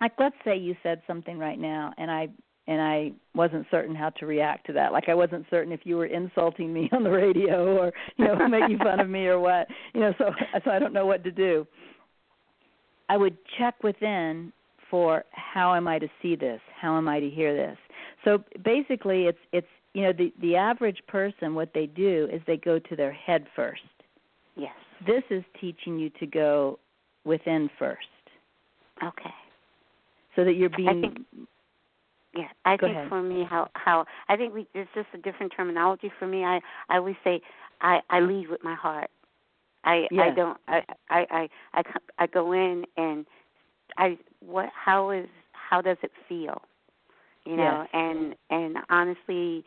[0.00, 2.28] like let's say you said something right now and I
[2.68, 4.92] and I wasn't certain how to react to that.
[4.92, 8.48] Like I wasn't certain if you were insulting me on the radio or you know
[8.48, 9.66] making fun of me or what.
[9.94, 10.30] You know, so
[10.64, 11.66] so I don't know what to do.
[13.08, 14.52] I would check within
[14.90, 16.60] for how am I to see this?
[16.78, 17.78] How am I to hear this?
[18.24, 22.56] So basically, it's it's you know the the average person what they do is they
[22.56, 23.82] go to their head first.
[24.56, 24.74] Yes.
[25.06, 26.78] This is teaching you to go
[27.24, 28.06] within first.
[29.02, 29.34] Okay.
[30.36, 30.88] So that you're being.
[30.88, 31.18] I think,
[32.34, 33.08] yeah, I Go think ahead.
[33.08, 36.44] for me, how how I think we it's just a different terminology for me.
[36.44, 37.40] I I always say
[37.80, 39.10] I I lead with my heart.
[39.84, 41.82] I I don't I I I I
[42.18, 43.26] I go in and
[43.96, 46.62] I what how is how does it feel?
[47.44, 47.88] You know, Yes.
[47.92, 49.64] and and honestly,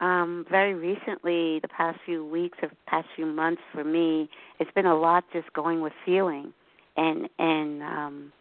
[0.00, 4.28] um, very recently, the past few weeks or past few months for me,
[4.60, 6.52] it's been a lot just going with feeling,
[6.96, 8.32] and and um,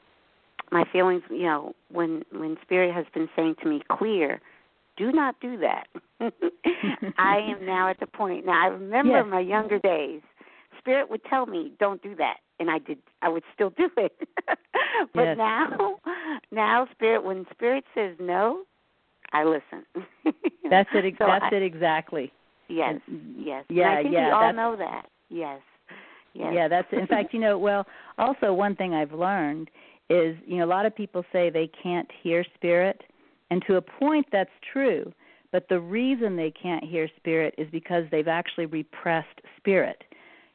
[0.72, 1.24] my feelings.
[1.30, 4.42] You know, when when spirit has been saying to me, clear,
[4.98, 5.88] do not do that.
[7.18, 8.46] I am now at the point.
[8.46, 9.26] Now I remember Yes.
[9.26, 10.22] my younger days.
[10.86, 13.00] Spirit would tell me, don't do that, and I did.
[13.24, 14.16] I would still do it.
[15.16, 15.38] but Yes.
[15.38, 15.96] now,
[16.52, 18.62] now spirit when spirit says no,
[19.34, 19.84] I listen.
[20.70, 21.06] That's it.
[21.06, 22.32] ex- So that's I- it exactly.
[22.68, 23.34] Yes, mm, mm.
[23.44, 23.66] yes.
[23.70, 24.26] Yeah, and I think yeah.
[24.28, 25.08] we all know that.
[25.30, 25.60] Yes.
[26.34, 26.52] Yes.
[26.54, 27.86] Yeah, that's in fact, you know, well,
[28.18, 29.70] also one thing I've learned
[30.10, 33.02] is, you know, a lot of people say they can't hear spirit,
[33.50, 35.12] and to a point that's true,
[35.52, 40.04] but the reason they can't hear spirit is because they've actually repressed spirit.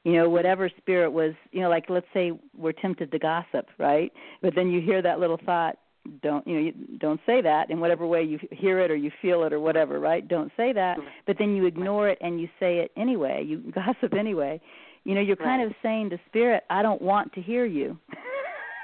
[0.04, 4.10] You know, whatever spirit was, you know, like let's say we're tempted to gossip, right?
[4.40, 5.76] But then you hear that little thought,
[6.22, 9.10] don't, you know, you, don't say that in whatever way you hear it or you
[9.20, 10.26] feel it or whatever, right?
[10.26, 10.96] Don't say that.
[11.26, 13.44] But then you ignore it and you say it anyway.
[13.46, 14.60] You gossip anyway
[15.04, 15.70] you know you're kind Right.
[15.70, 17.98] of saying to spirit i don't want to hear you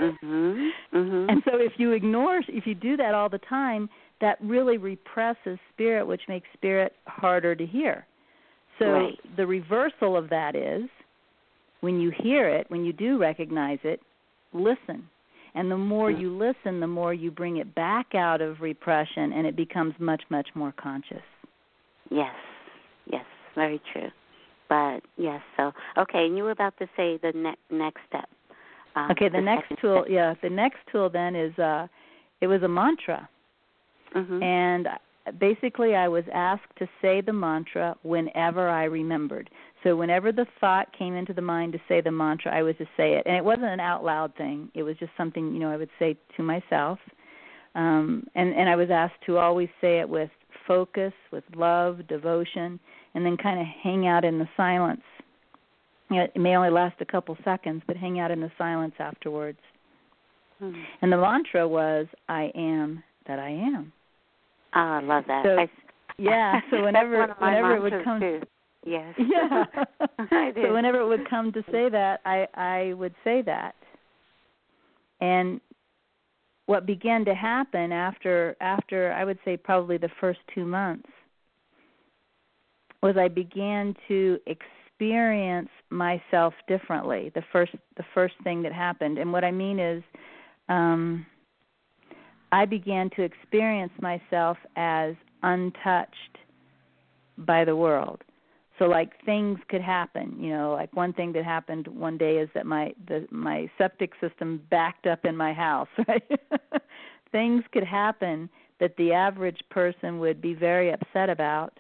[0.01, 0.71] Mhm.
[0.95, 1.31] Mhm.
[1.31, 5.59] and so if you ignore if you do that all the time that really represses
[5.75, 8.07] spirit which makes spirit harder to hear
[8.79, 9.37] so Right.
[9.37, 10.89] the reversal of that is
[11.81, 14.01] when you hear it when you do recognize it
[14.53, 15.09] listen
[15.55, 19.47] and the more you listen the more you bring it back out of repression and
[19.47, 21.23] it becomes much much more conscious
[22.11, 22.35] Yes.
[23.11, 23.25] Yes.
[23.57, 24.09] Very true.
[24.69, 25.41] But yes.
[25.57, 28.29] So okay, and you were about to say the ne- next step.
[28.95, 30.13] Um, okay the next tool step.
[30.13, 31.87] yeah the next tool then is uh
[32.41, 33.29] it was a mantra
[34.15, 34.43] Mhm.
[34.43, 34.89] and
[35.33, 39.51] basically I was asked to say the mantra whenever I remembered.
[39.83, 42.87] So whenever the thought came into the mind to say the mantra, I was to
[42.97, 44.71] say it, and it wasn't an out loud thing.
[44.75, 46.99] It was just something you know I would say to myself,
[47.75, 50.31] um, and and I was asked to always say it with
[50.67, 52.81] focus, with love, devotion,
[53.15, 55.03] and then kind of hang out in the silence.
[56.11, 58.95] You know, it may only last a couple seconds, but hang out in the silence
[58.99, 59.59] afterwards.
[60.61, 60.85] Mhm.
[61.03, 63.93] And the mantra was, "I am that I am."
[64.77, 65.43] Oh, I love that.
[65.45, 65.71] So, I,
[66.19, 68.41] yeah, so whenever that's one of my whenever it would come too.
[68.85, 69.15] Yes.
[69.19, 69.65] yeah
[70.55, 73.75] so whenever it would come to say that i i would say that
[75.21, 75.61] and
[76.67, 81.09] what began to happen after after i would say probably the first 2 months
[83.03, 89.33] was i began to experience myself differently the first the first thing that happened and
[89.33, 90.03] what i mean is
[90.69, 91.27] um
[92.53, 96.39] i began to experience myself as untouched
[97.39, 98.23] by the world.
[98.79, 102.49] So like things could happen you know like one thing that happened one day is
[102.55, 106.23] that my the my septic system backed up in my house right?
[107.33, 111.79] Things could happen that the average person would be very upset about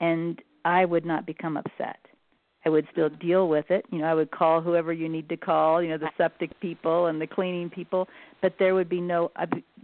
[0.00, 2.05] and i would not become upset
[2.66, 3.86] i would still deal with it.
[3.90, 7.06] You know i would call whoever you need to call you know the septic people
[7.06, 8.08] and the cleaning people
[8.42, 9.30] but there would be no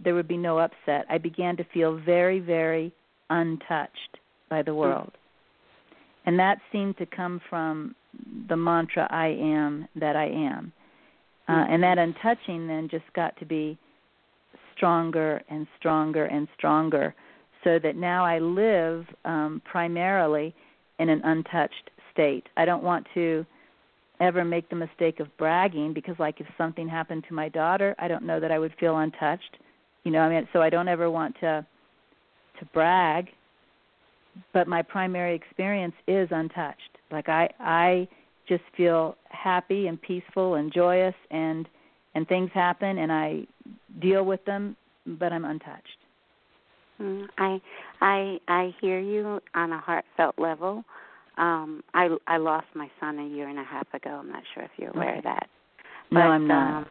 [0.04, 1.06] there would be no upset.
[1.08, 2.92] I began to feel very very
[3.30, 4.18] untouched
[4.50, 5.12] by the world.
[6.26, 7.94] And that seemed to come from
[8.48, 10.72] the mantra i am that i am.
[11.48, 13.78] Uh, and that untouching then just got to be
[14.76, 17.14] stronger and stronger and stronger
[17.64, 20.54] so that now i live um, primarily
[20.98, 22.44] in an untouched state.
[22.56, 23.44] I don't want to
[24.22, 28.06] ever make the mistake of bragging because like if something happened to my daughter i
[28.06, 29.58] don't know that i would feel untouched.
[30.04, 31.66] You know i mean so i don't ever want to
[32.58, 33.28] to brag
[34.54, 36.98] but my primary experience is untouched.
[37.10, 38.08] Like i i
[38.48, 41.68] just feel happy and peaceful and joyous and
[42.14, 43.42] and things happen and i
[44.00, 45.98] deal with them but i'm untouched.
[47.00, 47.60] Mm, I
[48.00, 50.84] I I hear you on a heartfelt level.
[51.38, 54.10] Um, I I lost my son a year and a half ago.
[54.20, 55.18] I'm not sure if you're aware Okay.
[55.18, 55.48] of that.
[56.10, 56.86] no But, i'm not Um,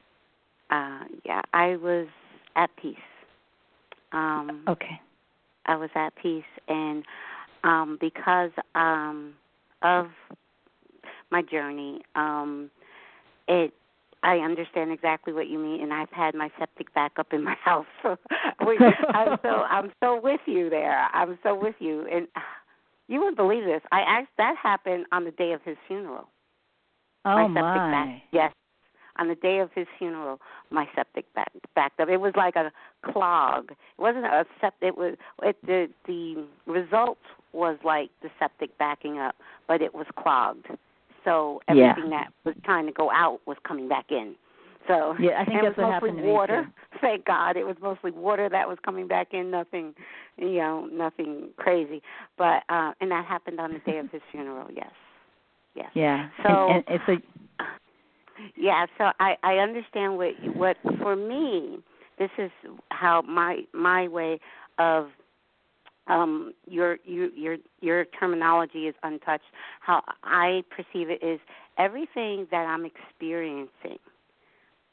[0.72, 2.08] uh, yeah, I was
[2.56, 2.96] at peace.
[4.14, 5.00] Um, okay.
[5.66, 7.04] I was at peace, and
[7.64, 9.34] um, because um,
[9.82, 10.08] of
[11.30, 12.72] my journey, um,
[13.48, 13.74] it
[14.24, 17.56] I understand exactly what you mean, and I've had my septic back up in my
[17.64, 17.86] house.
[18.04, 18.18] So
[19.14, 21.08] I'm so I'm so with you there.
[21.14, 22.28] I'm so with you, and
[23.12, 23.82] you wouldn't believe this.
[23.91, 26.30] I asked that happened on the day of his funeral.
[27.26, 27.62] Oh my!
[27.62, 27.91] Septic my.
[27.91, 28.53] Back, yes,
[29.18, 30.39] on the day of his funeral,
[30.70, 32.07] my septic back, backed up.
[32.07, 32.72] It was like a
[33.03, 33.72] clog.
[33.72, 34.88] It wasn't a septic.
[34.88, 37.18] It was it, the the result
[37.51, 39.36] was like the septic backing up,
[39.68, 40.68] but it was clogged.
[41.26, 42.24] So everything yeah.
[42.24, 44.36] that was trying to go out was coming back in.
[44.88, 46.62] So yeah, I think it that's was what mostly happened to water.
[46.62, 47.00] me too.
[47.02, 49.52] Thank God, it was mostly water that was coming back in.
[49.52, 49.94] Nothing,
[50.38, 52.02] you know, nothing crazy.
[52.38, 54.68] But uh and that happened on the day of his funeral.
[54.76, 54.92] Yes,
[55.76, 55.90] yes.
[55.94, 56.30] Yeah.
[56.44, 57.24] So and, and it's
[57.60, 57.64] a
[58.56, 61.80] yeah, so I I understand what what for me
[62.18, 62.52] this is
[62.90, 64.40] how my my way
[64.78, 65.08] of
[66.08, 69.44] um your your your your terminology is untouched.
[69.80, 71.40] How I perceive it is
[71.78, 74.00] everything that I'm experiencing,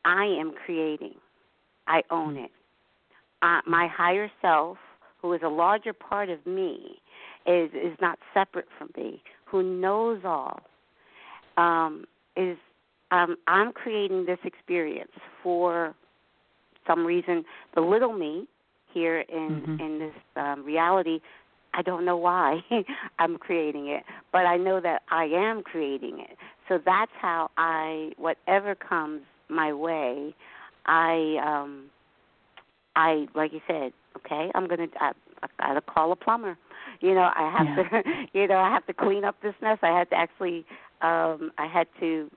[0.08, 1.16] I am creating.
[1.86, 2.50] I own it.
[3.42, 4.78] Uh, my higher self,
[5.20, 7.00] who is a larger part of me,
[7.46, 9.22] is is not separate from me.
[9.50, 10.60] Who knows all,
[11.56, 11.92] um,
[12.36, 12.56] is
[13.10, 15.94] um, I'm creating this experience for
[16.86, 17.44] some reason.
[17.74, 18.34] The little me
[18.94, 19.80] here in Mhm.
[19.84, 21.16] in this um, reality,
[21.78, 22.48] I don't know why
[23.20, 24.02] I'm creating it,
[24.34, 26.36] but I know that I am creating it.
[26.68, 29.97] So that's how I whatever comes my way,
[30.88, 31.90] I um
[32.96, 35.12] I like you said, okay, I'm gonna I,
[35.42, 36.58] I gotta call a plumber.
[37.00, 38.00] You know, I have Yeah.
[38.02, 39.78] to you know, I have to clean up this mess.
[39.82, 40.64] I had to actually
[41.02, 42.30] um I had to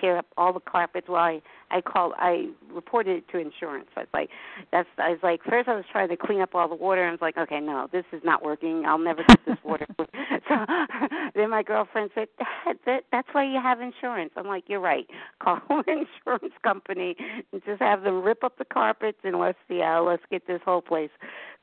[0.00, 3.88] tear up all the carpets while I I called I reported it to insurance.
[3.96, 4.30] I was like
[4.72, 7.10] that's I was like first I was trying to clean up all the water and
[7.10, 8.84] I was like, Okay, no, this is not working.
[8.86, 9.86] I'll never get this water.
[9.98, 10.06] so
[11.34, 14.32] then my girlfriend said, that, that that's why you have insurance.
[14.36, 15.06] I'm like, You're right.
[15.42, 17.16] Call an insurance company
[17.52, 20.60] and just have them rip up the carpets and let's see how let's get this
[20.64, 21.10] whole place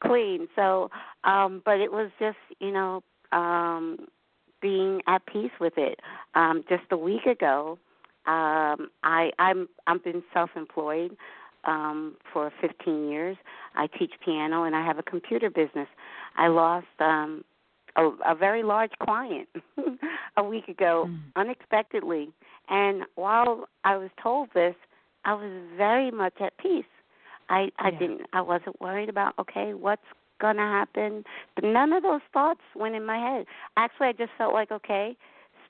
[0.03, 0.47] clean.
[0.55, 0.89] So
[1.23, 4.07] um but it was just, you know, um
[4.61, 5.99] being at peace with it.
[6.33, 7.77] Um just a week ago
[8.27, 11.15] um, I I'm I've been self-employed
[11.65, 13.37] um, for 15 years.
[13.75, 15.87] I teach piano and I have a computer business.
[16.37, 17.43] I lost um,
[17.95, 19.47] a, a very large client
[20.37, 21.19] a week ago Mm.
[21.35, 22.29] unexpectedly,
[22.69, 24.75] and while I was told this,
[25.25, 26.85] I was very much at peace.
[27.49, 27.99] I I Yeah.
[27.99, 30.01] didn't I wasn't worried about okay what's
[30.39, 31.23] gonna happen,
[31.55, 33.45] but none of those thoughts went in my head.
[33.77, 35.15] Actually, I just felt like okay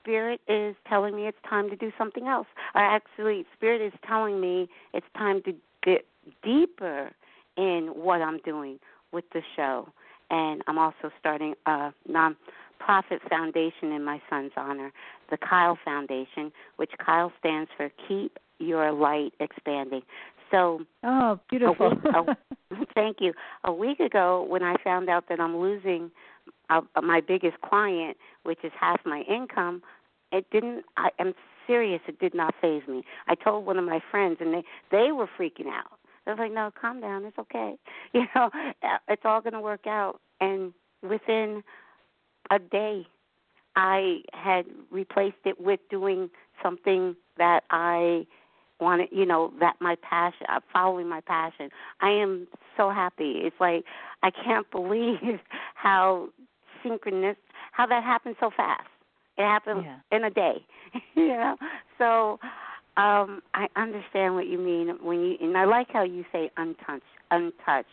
[0.08, 2.46] spirit is telling me it's time to do something else.
[2.74, 5.52] Or actually, spirit is telling me it's time to
[5.84, 6.06] get
[6.42, 7.10] deeper
[7.58, 8.78] in what I'm doing
[9.12, 9.88] with the show.
[10.30, 14.92] And I'm also starting a non-profit foundation in my son's honor,
[15.30, 20.02] the Kyle Foundation, which Kyle stands for Keep Your Light Expanding.
[20.50, 21.90] So Oh, beautiful.
[21.90, 22.36] week- a-
[22.94, 23.32] Thank you.
[23.64, 26.10] A week ago, when I found out that I'm losing
[26.70, 29.82] uh, my biggest client, which is half my income,
[30.32, 30.84] it didn't.
[30.96, 31.34] I am
[31.66, 32.00] serious.
[32.08, 33.02] It did not faze me.
[33.26, 35.98] I told one of my friends, and they they were freaking out.
[36.24, 37.24] They was like, "No, calm down.
[37.24, 37.74] It's okay.
[38.12, 38.50] You know,
[38.82, 40.72] uh, it's all going to work out." And
[41.02, 41.62] within
[42.50, 43.06] a day,
[43.76, 46.30] I had replaced it with doing
[46.62, 48.26] something that I
[48.80, 51.70] wanted, you know, that my passion, uh, following my passion.
[52.00, 53.40] I am so happy.
[53.44, 53.84] It's like
[54.22, 55.40] I can't believe
[55.74, 56.28] how
[56.82, 57.36] synchronous,
[57.72, 58.88] how that happened so fast.
[59.38, 59.96] It happened Yeah.
[60.12, 60.66] in a day,
[61.14, 61.56] you know.
[61.98, 62.38] So
[62.96, 67.04] um I understand what you mean when you, and I like how you say untouched.
[67.30, 67.88] Untouched.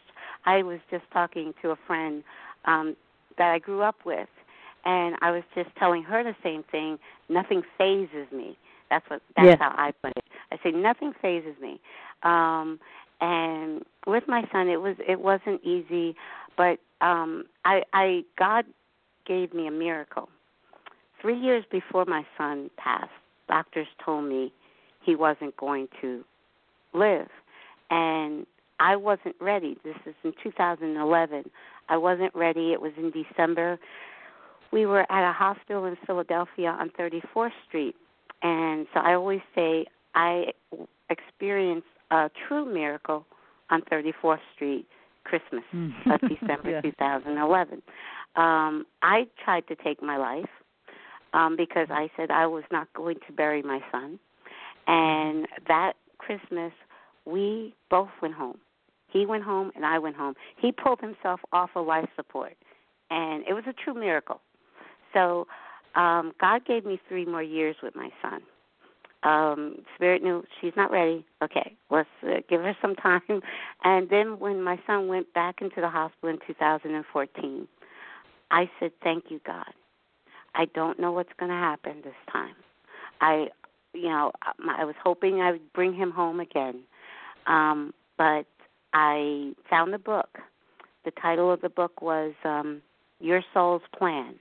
[0.45, 2.23] I was just talking to a friend
[2.65, 2.95] um
[3.37, 4.29] that I grew up with,
[4.85, 6.99] and I was just telling her the same thing.
[7.29, 8.57] Nothing fazes me.
[8.89, 9.21] That's what.
[9.37, 9.57] That's Yeah.
[9.59, 10.25] how I put it.
[10.51, 11.79] I say nothing fazes me.
[12.23, 12.79] Um,
[13.21, 16.15] and with my son, it was it wasn't easy,
[16.57, 18.65] but um, I, I God
[19.25, 20.29] gave me a miracle.
[21.25, 23.09] Three years before my son passed,
[23.47, 24.53] doctors told me
[25.03, 26.23] he wasn't going to
[26.93, 27.29] live,
[27.89, 28.45] and
[28.79, 29.75] I wasn't ready.
[29.83, 31.45] This is in 2011.
[31.89, 32.73] I wasn't ready.
[32.73, 33.79] It was in December.
[34.71, 37.95] We were at a hospital in Philadelphia on 34th Street,
[38.43, 40.49] and so I always say I
[41.09, 43.25] experienced a true miracle
[43.71, 44.85] on 34th Street
[45.23, 45.91] Christmas Mm.
[46.13, 46.81] of December Yeah.
[46.81, 47.81] 2011.
[48.35, 50.45] Um, I tried to take my life
[51.35, 54.17] um, because I said I was not going to bury my son.
[54.87, 56.71] And that Christmas,
[57.25, 58.57] we both went home.
[59.11, 60.35] He went home and I went home.
[60.57, 62.53] He pulled himself off of life support,
[63.09, 64.41] and it was a true miracle.
[65.13, 65.47] So
[65.95, 68.41] um, God gave me three more years with my son.
[69.23, 71.25] Um, Spirit knew she's not ready.
[71.43, 73.41] Okay, let's uh, give her some time.
[73.83, 77.67] And then when my son went back into the hospital in 2014,
[78.51, 79.73] I said, "Thank you, God.
[80.55, 82.55] I don't know what's going to happen this time.
[83.21, 83.47] I,
[83.93, 86.81] you know, I was hoping I would bring him home again,
[87.47, 88.45] um, but
[88.93, 90.39] I found the book.
[91.03, 92.81] The title of the book was um,
[93.19, 94.35] Your Soul's Plan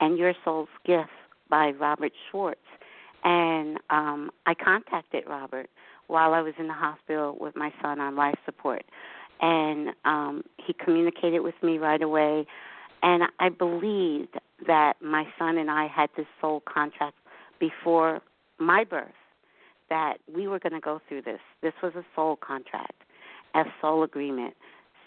[0.00, 1.10] and Your Soul's Gift
[1.48, 2.60] by Robert Schwartz.
[3.24, 5.70] And um, I contacted Robert
[6.08, 8.84] while I was in the hospital with my son on life support.
[9.40, 12.46] And um, he communicated with me right away.
[13.02, 14.36] And I believed
[14.66, 17.16] that my son and I had this soul contract
[17.58, 18.20] before
[18.58, 19.12] my birth
[19.90, 21.40] that we were going to go through this.
[21.62, 23.02] This was a soul contract,
[23.54, 24.54] a soul agreement.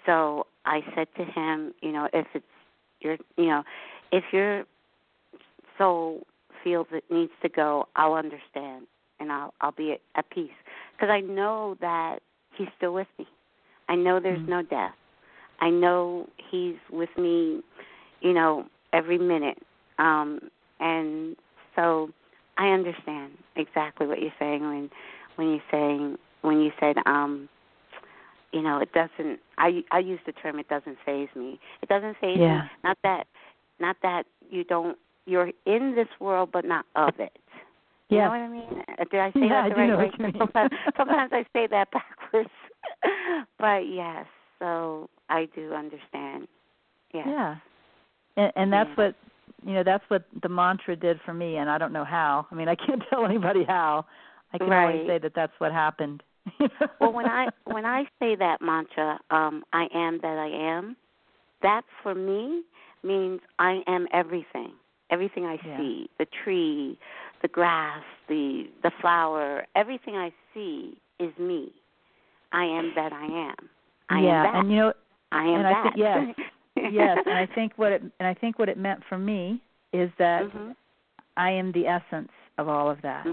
[0.06, 2.46] So I said to him, you know, if it's
[3.02, 3.64] your, you know,
[4.12, 4.66] if your
[5.78, 6.22] soul
[6.64, 8.88] feels it needs to go, I'll understand
[9.20, 10.52] and I'll I'll be at, at peace
[10.96, 12.20] because I know that
[12.58, 13.28] he's still with me.
[13.90, 14.50] I know there's mm-hmm.
[14.50, 14.94] no death.
[15.62, 17.62] I know he's with me,
[18.22, 19.60] you know, every minute.
[20.00, 20.40] Um
[20.80, 21.36] and
[21.76, 22.10] so
[22.58, 24.90] I understand exactly what you're saying when
[25.36, 27.50] when you're saying when you said um
[28.52, 31.60] you know it doesn't i i use the term it doesn't faze me.
[31.82, 32.62] It doesn't faze yeah.
[32.64, 33.28] me not that
[33.80, 37.38] not that you don't you're in this world but not of it.
[38.10, 38.26] You yes.
[38.26, 38.84] know what i mean?
[38.88, 40.34] Uh, did i say yeah, that the right way?
[40.38, 42.50] sometimes sometimes i say that backwards.
[43.60, 44.26] But yes
[44.60, 46.48] so i do understand.
[47.14, 47.28] Yes.
[47.28, 47.56] yeah
[48.38, 49.06] and, and that's yeah.
[49.06, 49.16] what
[49.66, 52.46] you know that's what the mantra did for me and i don't know how.
[52.52, 54.06] I mean i can't tell anybody how.
[54.54, 54.94] I can right.
[54.94, 56.24] only say that that's what happened.
[57.00, 60.96] Well when i when i say that mantra um i am that i am
[61.62, 62.62] that for me
[63.04, 64.72] means i am everything.
[65.12, 65.78] Everything i yeah.
[65.78, 66.98] see the tree
[67.42, 71.72] the grass the the flower everything i see is me.
[72.52, 73.70] I am that i am.
[74.10, 74.56] I yeah am that.
[74.60, 74.94] and you know
[75.32, 76.38] i am and that I think,
[76.92, 79.62] yes, and I think what it and I think what it meant for me
[79.94, 80.72] is that mm-hmm.
[81.38, 83.26] I am the essence of all of that.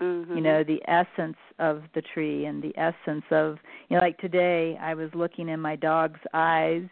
[0.00, 0.36] Mm-hmm.
[0.36, 3.58] You know, the essence of the tree and the essence of
[3.88, 6.84] you know, like today I was looking in my dog's eyes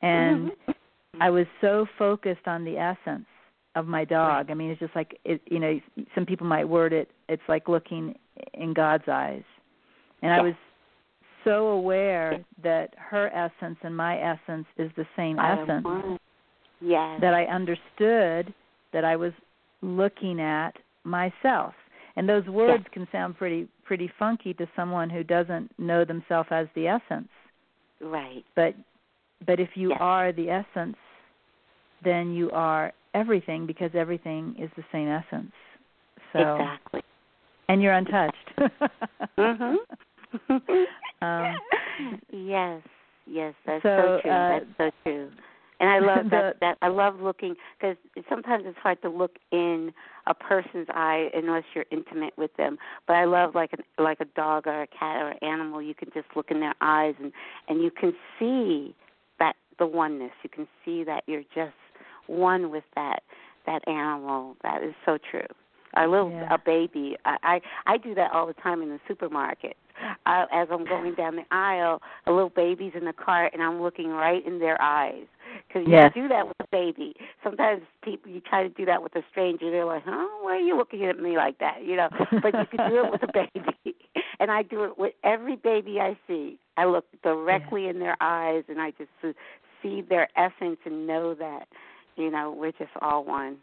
[0.00, 0.72] and mm-hmm.
[1.20, 3.26] I was so focused on the essence
[3.74, 4.50] of my dog.
[4.50, 5.80] I mean, it's just like it you know,
[6.14, 8.14] some people might word it it's like looking
[8.54, 9.44] in God's eyes.
[10.22, 10.38] And yes.
[10.38, 10.54] I was
[11.44, 15.86] so aware that her essence and my essence is the same essence.
[16.80, 17.20] Yes.
[17.20, 18.52] That I understood
[18.92, 19.32] that I was
[19.82, 20.72] looking at
[21.04, 21.74] myself.
[22.16, 22.92] And those words yes.
[22.92, 27.28] can sound pretty pretty funky to someone who doesn't know themselves as the essence.
[28.00, 28.44] Right.
[28.54, 28.74] But
[29.46, 29.98] but if you yes.
[30.00, 30.96] are the essence,
[32.04, 35.52] then you are everything because everything is the same essence.
[36.32, 37.02] So Exactly.
[37.68, 38.52] And you're untouched.
[39.38, 39.76] mhm.
[41.22, 41.60] um,
[42.32, 42.82] yes,
[43.26, 44.30] yes, that's so, so true.
[44.30, 45.30] Uh, that's so true.
[45.80, 46.56] And I love that.
[46.60, 47.96] That I love looking because
[48.28, 49.92] sometimes it's hard to look in
[50.26, 52.78] a person's eye unless you're intimate with them.
[53.06, 55.82] But I love like a like a dog or a cat or an animal.
[55.82, 57.32] You can just look in their eyes and
[57.68, 58.94] and you can see
[59.38, 60.32] that the oneness.
[60.42, 61.74] You can see that you're just
[62.26, 63.22] one with that
[63.66, 64.56] that animal.
[64.62, 65.46] That is so true.
[65.96, 66.54] A little yeah.
[66.54, 67.16] a baby.
[67.24, 69.76] I, I I do that all the time in the supermarket.
[70.26, 73.80] Uh, as I'm going down the aisle, a little baby's in the cart, and I'm
[73.82, 75.26] looking right in their eyes.
[75.68, 76.12] Because you yes.
[76.14, 77.14] do that with a baby.
[77.44, 79.70] Sometimes people you try to do that with a stranger.
[79.70, 80.26] They're like, "Huh?
[80.40, 82.08] Why are you looking at me like that?" You know.
[82.42, 83.96] But you can do it with a baby,
[84.40, 86.58] and I do it with every baby I see.
[86.76, 87.90] I look directly yeah.
[87.90, 89.36] in their eyes, and I just
[89.82, 91.66] see their essence and know that,
[92.16, 93.56] you know, we're just all one.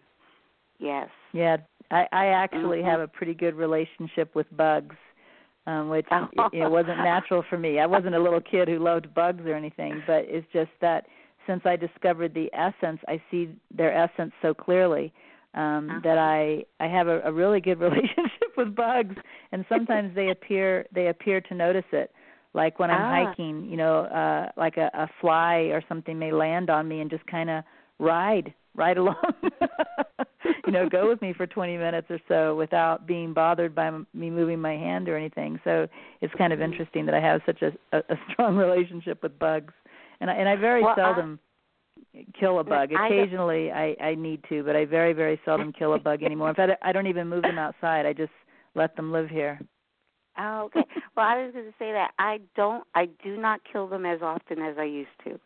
[0.79, 1.09] Yes.
[1.33, 1.57] Yeah,
[1.91, 2.87] I, I actually mm-hmm.
[2.87, 4.95] have a pretty good relationship with bugs,
[5.67, 6.27] um, which oh.
[6.53, 7.79] it, it wasn't natural for me.
[7.79, 11.05] I wasn't a little kid who loved bugs or anything, but it's just that
[11.47, 15.13] since I discovered the essence, I see their essence so clearly
[15.55, 15.99] um, uh-huh.
[16.03, 19.15] that I I have a, a really good relationship with bugs,
[19.51, 22.11] and sometimes they appear they appear to notice it.
[22.53, 23.27] Like when I'm ah.
[23.27, 27.09] hiking, you know, uh like a, a fly or something may land on me and
[27.09, 27.63] just kind of
[27.99, 29.15] ride right along.
[30.69, 34.29] You know, go with me for 20 minutes or so without being bothered by me
[34.29, 35.59] moving my hand or anything.
[35.63, 35.87] So
[36.21, 39.73] it's kind of interesting that I have such a, a, a strong relationship with bugs,
[40.21, 41.39] and I, and I very well, seldom
[42.15, 42.91] I, kill a bug.
[42.91, 46.49] Occasionally, I I need to, but I very very seldom kill a bug anymore.
[46.49, 48.05] In fact, I don't even move them outside.
[48.05, 48.31] I just
[48.75, 49.59] let them live here.
[50.39, 50.85] Oh, okay.
[51.17, 54.21] Well, I was going to say that I don't, I do not kill them as
[54.21, 55.37] often as I used to.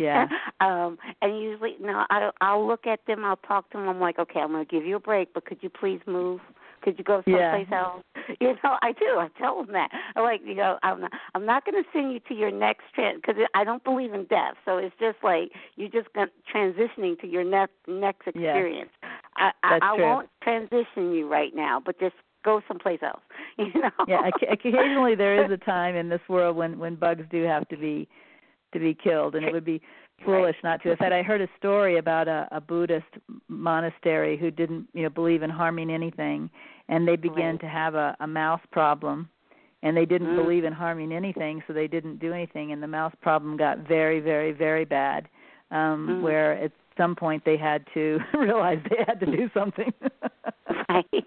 [0.00, 0.26] Yeah.
[0.60, 2.34] um, and usually, no, I don't.
[2.40, 3.24] I'll look at them.
[3.24, 3.88] I'll talk to them.
[3.88, 6.40] I'm like, okay, I'm going to give you a break, but could you please move?
[6.82, 7.80] Could you go someplace yeah.
[7.80, 8.02] else?
[8.40, 9.18] You know, I do.
[9.18, 9.90] I tell them that.
[10.14, 12.84] I'm like, you know, I'm not, I'm not going to send you to your next
[12.94, 14.54] trans because I don't believe in death.
[14.64, 18.90] So it's just like you're just going transitioning to your next next experience.
[19.02, 19.12] Yes.
[19.36, 20.04] I, That's I, I true.
[20.04, 22.14] won't transition you right now, but just
[22.44, 23.22] go someplace else.
[23.58, 23.90] You know.
[24.08, 24.30] Yeah.
[24.50, 28.08] Occasionally, there is a time in this world when when bugs do have to be
[28.72, 29.80] to be killed, and it would be
[30.24, 30.90] foolish not to.
[30.90, 33.06] In fact, I heard a story about a, a Buddhist
[33.48, 36.50] monastery who didn't, you know, believe in harming anything,
[36.88, 37.60] and they began right.
[37.60, 39.28] to have a, a mouse problem,
[39.82, 40.42] and they didn't mm.
[40.42, 44.20] believe in harming anything, so they didn't do anything, and the mouse problem got very,
[44.20, 45.28] very, very bad,
[45.70, 46.22] um, mm.
[46.22, 49.92] where at some point they had to realize they had to do something.
[50.88, 51.24] right.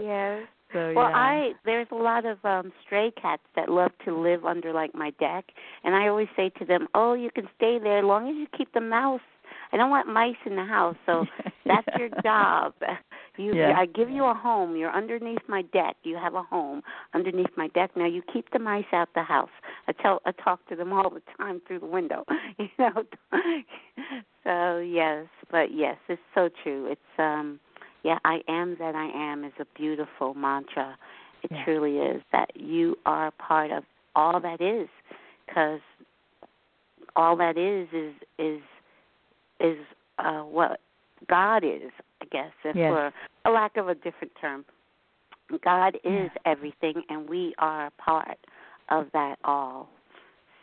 [0.00, 0.42] Yes.
[0.72, 1.16] So, well, yeah.
[1.16, 5.10] I there's a lot of um stray cats that love to live under like my
[5.18, 5.46] deck,
[5.82, 8.46] and I always say to them, "Oh, you can stay there as long as you
[8.56, 9.20] keep the mouse.
[9.72, 11.26] I don't want mice in the house, so
[11.66, 12.74] that's your job.
[13.36, 13.72] You, Yeah.
[13.76, 14.76] I give you a home.
[14.76, 15.96] You're underneath my deck.
[16.02, 16.82] You have a home
[17.14, 17.90] underneath my deck.
[17.96, 19.50] Now you keep the mice out the house.
[19.88, 22.24] I tell, I talk to them all the time through the window.
[22.58, 23.04] You know.
[24.44, 26.86] so yes, but yes, it's so true.
[26.90, 27.58] It's um
[28.02, 30.96] yeah, I am that I am is a beautiful mantra.
[31.42, 31.64] It Yeah.
[31.64, 33.84] truly is that you are part of
[34.14, 34.88] all that is,
[35.46, 35.80] because
[37.16, 38.62] all that is is is
[39.60, 39.78] is
[40.18, 40.80] uh, what
[41.28, 41.90] God is.
[42.22, 42.90] I guess, if Yes.
[42.90, 43.12] for
[43.46, 44.64] a lack of a different term,
[45.64, 46.28] God is Yeah.
[46.44, 48.38] everything, and we are part
[48.88, 49.88] of that all.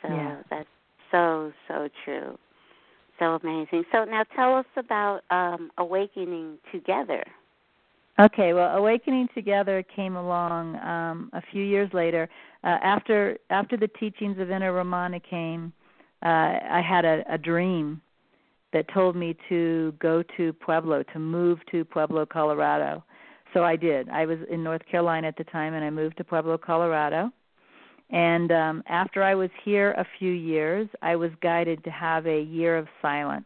[0.02, 0.42] So Yeah.
[0.50, 0.70] that's
[1.12, 2.38] so so true.
[3.20, 3.84] So amazing.
[3.92, 7.24] So now tell us about um, awakening together.
[8.20, 12.28] Okay, well, Awakening Together came along um, a few years later.
[12.64, 15.72] Uh, after after the teachings of Inner Ramana came,
[16.24, 18.02] uh, I had a, a dream
[18.74, 23.04] that told me to go to Pueblo, to move to Pueblo, Colorado.
[23.54, 24.10] So I did.
[24.10, 27.32] I was in North Carolina at the time, and I moved to Pueblo, Colorado.
[28.10, 32.42] And um, after I was here a few years, I was guided to have a
[32.42, 33.46] year of silence.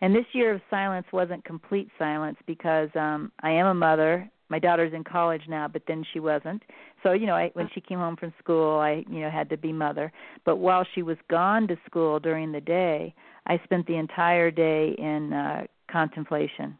[0.00, 4.28] And this year of silence wasn't complete silence because um I am a mother.
[4.50, 6.62] My daughter's in college now, but then she wasn't.
[7.02, 9.56] So, you know, I when she came home from school, I, you know, had to
[9.56, 10.12] be mother.
[10.44, 13.14] But while she was gone to school during the day,
[13.46, 16.76] I spent the entire day in uh contemplation.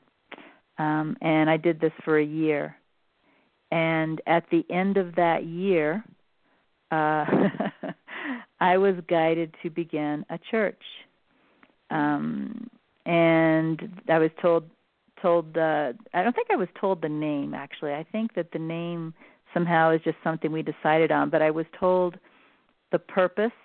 [0.79, 2.77] Um and I did this for a year.
[3.71, 6.05] And at the end of that year,
[6.95, 7.91] uh
[8.73, 10.83] I was guided to begin a church.
[11.91, 12.69] Um
[13.07, 13.79] and
[14.09, 14.63] I was told
[15.21, 17.93] told uh I don't think I was told the name actually.
[17.93, 19.15] I think that the name
[19.55, 22.13] somehow is just something we decided on, but I was told
[22.93, 23.59] the purpose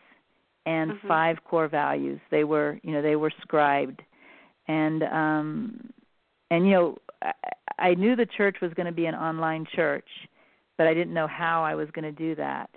[0.66, 1.08] and Mhm.
[1.08, 2.20] five core values.
[2.30, 4.02] They were, you know, they were scribed.
[4.68, 5.90] And um
[6.52, 7.34] and you know, I,
[7.90, 10.10] I knew the church was going to be an online church,
[10.78, 12.70] but I didn't know how I was going to do that.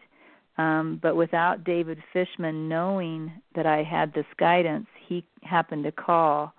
[0.59, 6.53] Um, but without David Fishman knowing that I had this guidance, he happened to call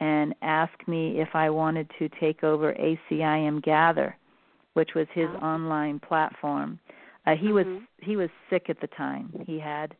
[0.00, 4.16] and ask me if I wanted to take over ACIM Gather,
[4.74, 5.46] which was his Oh.
[5.46, 6.78] online platform.
[7.26, 7.86] Uh, he was Mhm.
[8.00, 9.32] he was sick at the time.
[9.46, 9.96] He had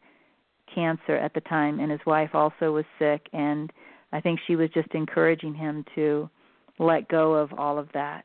[0.67, 3.29] cancer at the time, and his wife also was sick.
[3.33, 3.73] And
[4.13, 6.29] I think she was just encouraging him to
[6.79, 8.25] let go of all of that.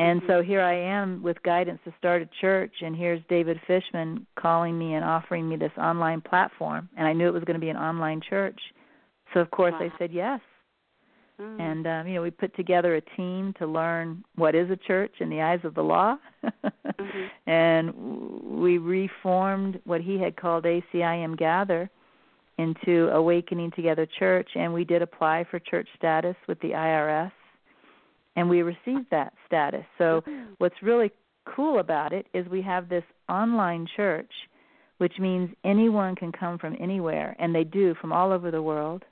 [0.00, 4.26] And so here I am with guidance to start a church, and here's David Fishman
[4.34, 6.88] calling me and offering me this online platform.
[6.96, 8.58] And I knew it was going to be an online church.
[9.34, 10.40] So, of course, I said yes.
[11.38, 11.60] Mm.
[11.60, 15.12] And, um, you know, we put together a team to learn what is a church
[15.20, 16.16] in the eyes of the law.
[16.42, 17.30] Mhm.
[17.46, 17.94] And
[18.42, 21.90] we reformed what he had called ACIM Gather
[22.56, 27.32] into Awakening Together Church, and we did apply for church status with the IRS
[28.40, 29.84] and we received that status.
[29.98, 30.54] So Mhm.
[30.58, 31.12] what's really
[31.44, 34.32] cool about it is we have this online church
[34.96, 39.02] which means anyone can come from anywhere and they do from all over the world.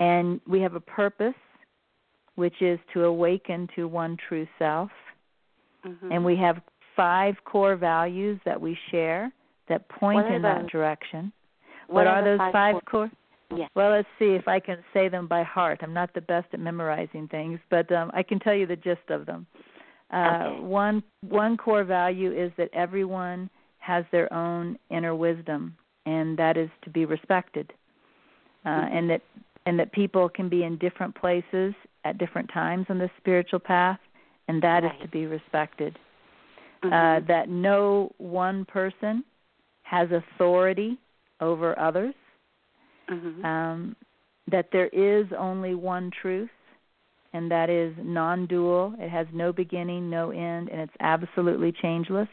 [0.00, 1.36] And we have a purpose
[2.34, 4.90] which is to awaken to one true self.
[5.84, 6.12] Mhm.
[6.12, 6.60] And we have
[6.96, 9.30] five core values that we share
[9.68, 11.32] that point What are in that direction.
[11.86, 13.10] What are the those five five core-
[13.54, 13.66] Yeah.
[13.74, 15.80] Well, let's see if I can say them by heart.
[15.82, 19.08] I'm not the best at memorizing things, but um, I can tell you the gist
[19.10, 19.46] of them.
[20.12, 20.60] Uh, Okay.
[20.60, 25.76] One one core value is that everyone has their own inner wisdom,
[26.06, 27.72] and that is to be respected,
[28.64, 28.92] uh, Mhm.
[28.92, 29.22] and that
[29.66, 31.74] and that people can be in different places
[32.04, 34.00] at different times on the spiritual path,
[34.48, 34.94] and that right.
[34.94, 35.98] is to be respected.
[36.82, 36.92] Mm-hmm.
[36.92, 39.24] Uh, that no one person
[39.82, 40.96] has authority
[41.40, 42.14] over others.
[43.10, 43.44] Mm-hmm.
[43.44, 43.96] Um,
[44.50, 46.50] that there is only one truth,
[47.32, 48.94] and that is non dual.
[48.98, 52.28] It has no beginning, no end, and it's absolutely changeless.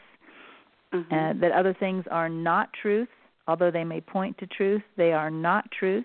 [0.94, 1.12] Mm-hmm.
[1.12, 3.08] Uh, that other things are not truth,
[3.48, 6.04] although they may point to truth, they are not truth,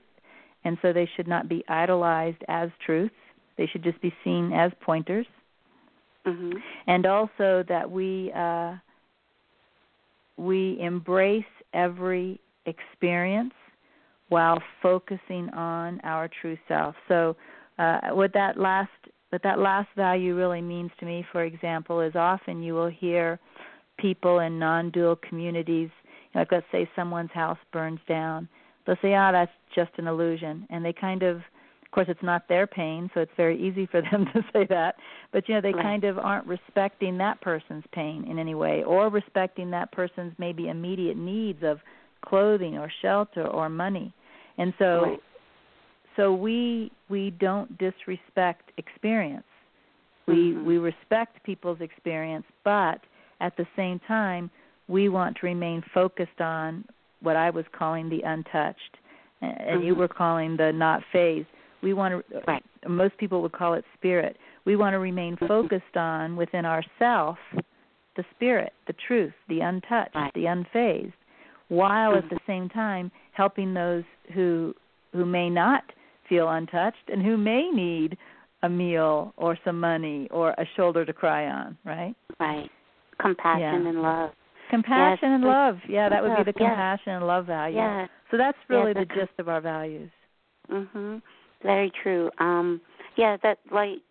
[0.66, 3.12] and so they should not be idolized as truth.
[3.58, 5.28] They should just be seen as pointers.
[6.26, 6.58] Mm-hmm.
[6.88, 8.76] And also that we uh,
[10.38, 11.44] we embrace
[11.74, 13.54] every experience
[14.32, 16.96] while focusing on our true self.
[17.10, 17.36] So,
[17.78, 18.90] uh, what that last
[19.30, 23.40] what that last value really means to me, for example, is often you will hear
[23.98, 25.90] people in non-dual communities,
[26.34, 28.48] like let's say someone's house burns down,
[28.86, 32.24] they'll say, "Ah, oh, that's just an illusion," and they kind of of course, it's
[32.24, 34.96] not their pain, so it's very easy for them to say that.
[35.34, 35.84] But you know, they right.
[35.84, 40.70] kind of aren't respecting that person's pain in any way, or respecting that person's maybe
[40.70, 41.80] immediate needs of
[42.22, 44.14] clothing or shelter or money.
[44.58, 45.20] And so, right.
[46.16, 49.44] so we we don't disrespect experience.
[50.28, 50.66] We mm-hmm.
[50.66, 53.00] we respect people's experience, but
[53.40, 54.50] at the same time,
[54.88, 56.86] we want to remain focused on
[57.22, 58.98] what I was calling the untouched,
[59.42, 59.84] and mm-hmm.
[59.84, 61.48] you were calling the not fazed
[61.82, 62.42] we want to.
[62.48, 62.64] Right.
[62.88, 64.38] Most people would call it spirit.
[64.66, 65.48] We want to remain Mm-hmm.
[65.48, 67.38] focused on within ourself
[68.16, 70.34] the spirit, the truth, the untouched, right.
[70.34, 71.14] the unfazed,
[71.70, 72.26] while mm-hmm.
[72.26, 74.04] at the same time helping those
[74.36, 74.72] who
[75.14, 75.84] who may not
[76.30, 78.16] feel untouched and who may need
[78.62, 82.14] a meal or some money or a shoulder to cry on, right?
[82.40, 82.70] Right.
[83.20, 83.90] Compassion yeah.
[83.90, 84.30] and love.
[84.70, 85.36] Compassion yes.
[85.38, 85.76] and love.
[85.90, 87.78] Yeah, that would be the compassion and love value.
[87.78, 88.06] Yeah.
[88.30, 90.12] So that's really yeah, the gist of our values.
[90.72, 91.24] Mhm.
[91.64, 92.30] Very true.
[92.38, 92.80] Um
[93.18, 94.04] yeah, that like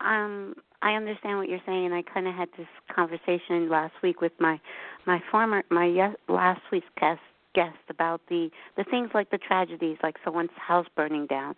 [0.00, 1.90] um I understand what you're saying.
[1.94, 4.60] I kind of had this conversation last week with my
[5.06, 7.20] my former my yes, last week's guest
[7.54, 11.54] guest about the the things like the tragedies like someone's house burning down.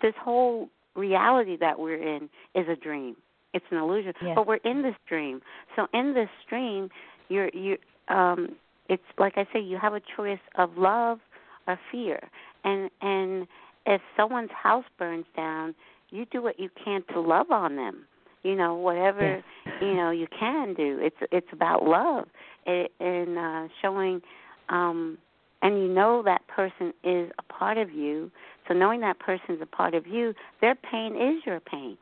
[0.00, 3.16] This whole reality that we're in is a dream.
[3.52, 4.12] It's an illusion.
[4.22, 4.32] Yes.
[4.34, 5.40] But we're in this dream.
[5.76, 6.88] So in this dream,
[7.28, 7.76] you're you
[8.08, 8.56] um
[8.88, 11.18] it's like I say you have a choice of love
[11.66, 12.20] or fear.
[12.64, 13.46] And and
[13.86, 15.74] if someone's house burns down,
[16.10, 18.06] you do what you can to love on them.
[18.42, 19.74] You know, whatever yes.
[19.80, 20.98] you know you can do.
[21.00, 22.26] It's it's about love
[22.66, 24.20] it, and uh, showing,
[24.68, 25.18] um,
[25.64, 28.30] and you know that person is a part of you.
[28.68, 31.98] So knowing that person's a part of you, their pain is your pain.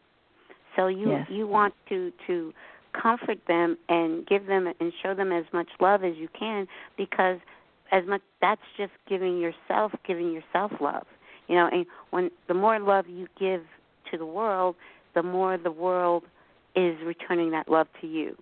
[0.76, 1.26] So you yes.
[1.30, 2.52] you want to to
[2.92, 6.66] comfort them and give them and show them as much love as you can
[6.98, 7.38] because
[7.90, 11.06] as much that's just giving yourself giving yourself love
[11.48, 13.62] you know, and when the more love you give
[14.10, 14.76] to the world,
[15.14, 16.24] the more the world
[16.74, 18.36] is returning that love to you.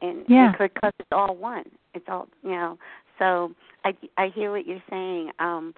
[0.00, 0.52] And yeah.
[0.52, 1.64] because it's all one.
[1.94, 2.78] It's all, you know.
[3.18, 3.52] So
[3.84, 5.30] I I hear what you're saying.
[5.38, 5.74] Um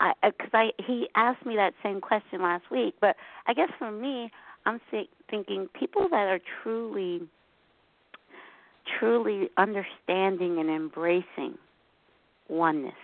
[0.00, 3.16] I cuz I he asked me that same question last week, but
[3.46, 4.30] I guess for me,
[4.66, 7.22] I'm th- thinking people that are truly
[8.98, 11.58] truly understanding and embracing
[12.48, 12.94] oneness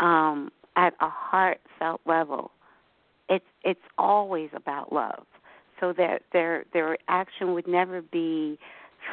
[0.00, 2.50] um at a heartfelt level.
[3.28, 5.26] It's it's always about love.
[5.80, 8.58] So that their their action would never be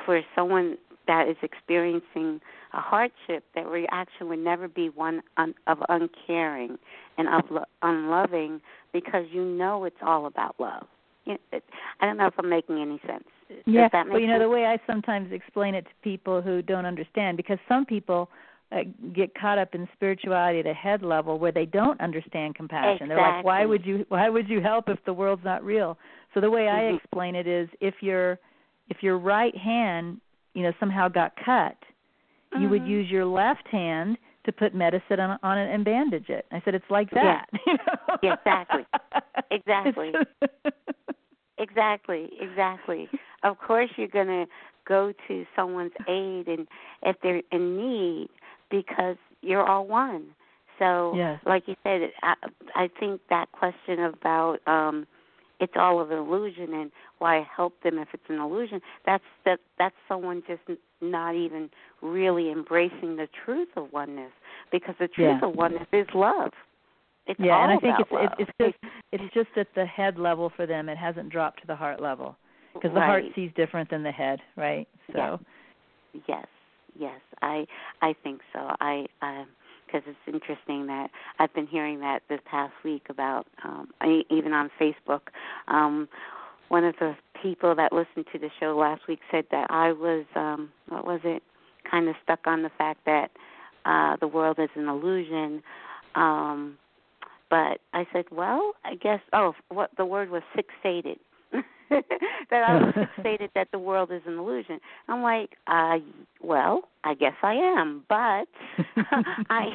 [0.05, 0.77] for someone
[1.09, 2.39] that is experiencing
[2.73, 3.43] a hardship.
[3.55, 6.77] Their reaction would never be one un, of uncaring
[7.17, 8.61] and of lo- unloving
[8.93, 10.85] because you know it's all about love.
[11.25, 11.63] You know, it,
[11.99, 13.23] I don't know if I'm making any sense.
[13.49, 14.43] Does yeah, that make but you know sense?
[14.43, 18.29] the way I sometimes explain it to people who don't understand, because some people
[18.71, 18.81] uh,
[19.15, 23.05] get caught up in spirituality at a head level where they don't understand compassion.
[23.05, 23.15] Exactly.
[23.15, 25.97] They're like, why would you why would you help if the world's not real?
[26.35, 26.93] So the way mm-hmm.
[26.93, 28.37] I explain it is if your
[28.89, 30.21] if your right hand,
[30.59, 31.77] you know, somehow got cut,
[32.53, 32.61] mm-hmm.
[32.61, 36.45] you would use your left hand to put medicine on, on it and bandage it.
[36.51, 37.45] I said it's like that.
[37.65, 37.75] Yeah.
[38.21, 38.85] yeah exactly.
[39.51, 40.11] Exactly.
[41.57, 42.29] exactly.
[42.41, 43.09] Exactly.
[43.43, 44.45] Of course you're going to
[44.85, 46.67] go to someone's aid and
[47.03, 48.29] if they're in need
[48.69, 50.25] because you're all one.
[50.79, 51.39] So, yes.
[51.45, 52.33] like you said, I,
[52.75, 55.07] I think that question about um,
[55.59, 58.81] it's all of an illusion and why help them if it's an illusion.
[59.05, 60.61] That's that that's someone just
[61.01, 61.69] not even
[62.01, 64.31] really embracing the truth of oneness
[64.71, 65.47] because the truth yeah.
[65.47, 66.51] of oneness is love.
[67.27, 68.29] It's yeah, and I think it's love.
[68.39, 70.89] it's just it's just at the head level for them.
[70.89, 72.35] It hasn't dropped to the heart level
[72.73, 73.05] because the right.
[73.05, 74.87] heart sees different than the head, right?
[75.13, 75.39] So.
[76.27, 76.45] Yes.
[76.97, 77.65] Yes, I
[78.01, 78.75] I think so.
[78.79, 79.05] I
[79.91, 81.09] because it's interesting that
[81.39, 83.89] I've been hearing that this past week about um,
[84.29, 85.21] even on Facebook.
[85.67, 86.07] Um,
[86.69, 90.25] one of the people that listened to the show last week said that I was
[90.35, 91.43] um what was it?
[91.89, 93.31] Kind of stuck on the fact that
[93.85, 95.61] uh the world is an illusion.
[96.15, 96.77] Um
[97.49, 101.17] but I said, well, I guess oh, what the word was fixated.
[102.49, 104.79] that I was fixated that the world is an illusion.
[105.07, 105.97] I'm like, uh,
[106.41, 108.47] well, I guess I am, but
[109.49, 109.69] I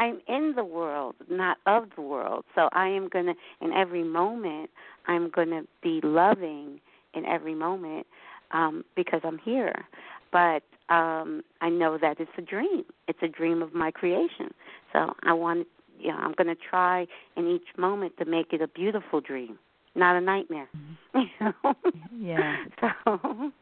[0.00, 2.44] I'm in the world, not of the world.
[2.54, 4.70] So I am going to in every moment
[5.06, 6.80] I'm going to be loving
[7.14, 8.06] in every moment
[8.52, 9.84] um because I'm here.
[10.30, 12.84] But um I know that it's a dream.
[13.08, 14.50] It's a dream of my creation.
[14.92, 15.66] So I want
[15.98, 17.06] you know, I'm going to try
[17.36, 19.58] in each moment to make it a beautiful dream
[19.94, 20.68] not a nightmare.
[21.14, 22.24] Mm-hmm.
[22.24, 22.56] yeah.
[22.80, 23.52] So.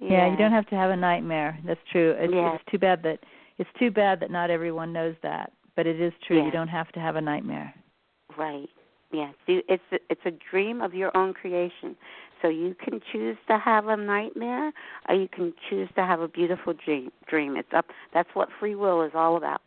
[0.00, 0.08] Yeah.
[0.08, 0.30] yeah.
[0.30, 1.58] you don't have to have a nightmare.
[1.66, 2.14] That's true.
[2.18, 2.54] It's, yeah.
[2.54, 3.18] it's too bad that
[3.58, 6.38] it's too bad that not everyone knows that, but it is true.
[6.38, 6.46] Yeah.
[6.46, 7.74] You don't have to have a nightmare.
[8.38, 8.68] Right.
[9.12, 9.34] Yes.
[9.48, 11.96] It's a, it's a dream of your own creation.
[12.42, 14.72] So you can choose to have a nightmare,
[15.08, 17.10] or you can choose to have a beautiful dream.
[17.28, 17.56] Dream.
[17.56, 17.86] It's up.
[18.14, 19.60] That's what free will is all about.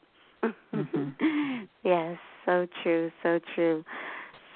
[0.44, 1.64] Mm-hmm.
[1.84, 2.18] yes.
[2.46, 3.12] So true.
[3.22, 3.84] So true.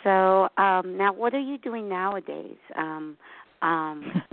[0.08, 2.56] So um, now, what are you doing nowadays?
[2.78, 3.18] Um,
[3.62, 4.24] um,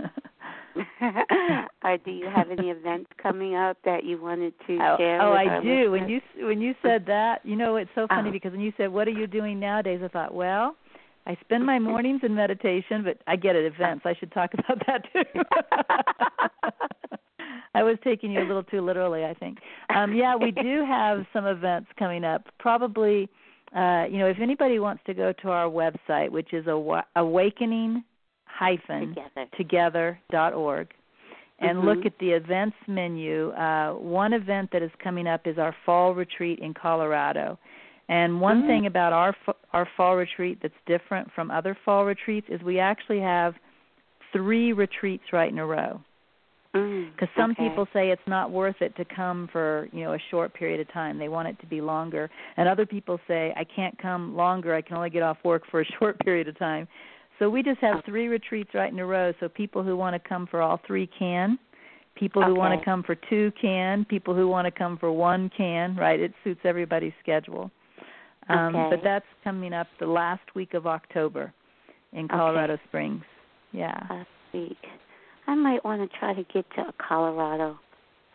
[1.83, 5.21] or do you have any events coming up that you wanted to oh, share?
[5.21, 5.91] Oh, I do.
[5.91, 8.31] When you when you said that, you know, it's so funny oh.
[8.31, 10.77] because when you said, "What are you doing nowadays?" I thought, well.
[11.27, 14.05] I spend my mornings in meditation, but I get it events.
[14.05, 15.41] I should talk about that too.
[17.73, 19.57] I was taking you a little too literally, I think.
[19.89, 22.43] Um, yeah, we do have some events coming up.
[22.59, 23.27] Probably
[23.75, 26.65] uh, you know, if anybody wants to go to our website, which is
[27.15, 28.03] awakening
[28.45, 29.15] hyphen
[29.57, 30.87] together dot org,
[31.59, 31.87] and mm-hmm.
[31.87, 36.13] look at the events menu, uh, one event that is coming up is our fall
[36.13, 37.59] retreat in Colorado.
[38.07, 38.67] And one mm-hmm.
[38.67, 39.35] thing about our
[39.73, 43.55] our fall retreat that's different from other fall retreats is we actually have
[44.31, 45.99] three retreats right in a row.
[46.75, 47.69] Because mm, some okay.
[47.69, 50.91] people say it's not worth it to come for you know a short period of
[50.91, 51.17] time.
[51.17, 54.75] They want it to be longer, and other people say I can't come longer.
[54.75, 56.87] I can only get off work for a short period of time.
[57.39, 59.33] So we just have three retreats right in a row.
[59.39, 61.57] So people who want to come for all three can.
[62.15, 62.59] People who okay.
[62.59, 64.05] want to come for two can.
[64.05, 65.95] People who want to come for one can.
[65.95, 66.19] Right?
[66.19, 67.71] It suits everybody's schedule.
[68.47, 68.95] Um, okay.
[68.95, 71.53] But that's coming up the last week of October
[72.13, 72.77] in Colorado.
[72.87, 73.23] Springs.
[73.71, 73.99] Yeah.
[74.09, 74.77] Last week.
[75.47, 77.79] I might want to try to get to Colorado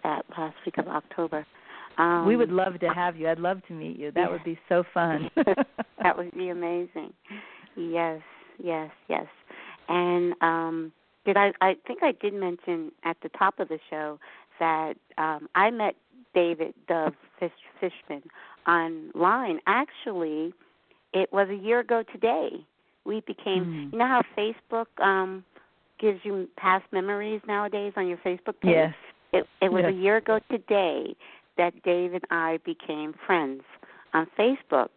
[0.03, 1.47] that last week of October.
[1.99, 3.29] Um, we would love to have you.
[3.29, 4.11] I'd love to meet you.
[4.13, 4.31] That yeah.
[4.31, 5.31] would be so fun.
[6.03, 7.13] that would be amazing.
[7.77, 8.21] Yes,
[8.63, 9.27] yes, yes.
[9.89, 10.93] And um
[11.27, 14.19] did I I think I did mention at the top of the show
[14.59, 15.95] that um I met
[16.33, 17.51] David Dove Fish,
[17.81, 18.23] Fishman
[18.67, 19.59] online.
[19.67, 20.55] Actually,
[21.13, 22.65] it was a year ago today.
[23.05, 23.93] We became mm.
[23.93, 25.45] you know how Facebook um
[26.01, 28.73] gives you past memories nowadays on your Facebook page.
[28.75, 28.95] Yes.
[29.33, 29.93] It it was yes.
[29.93, 31.15] a year ago today
[31.57, 33.63] that Dave and I became friends
[34.15, 34.89] on Facebook.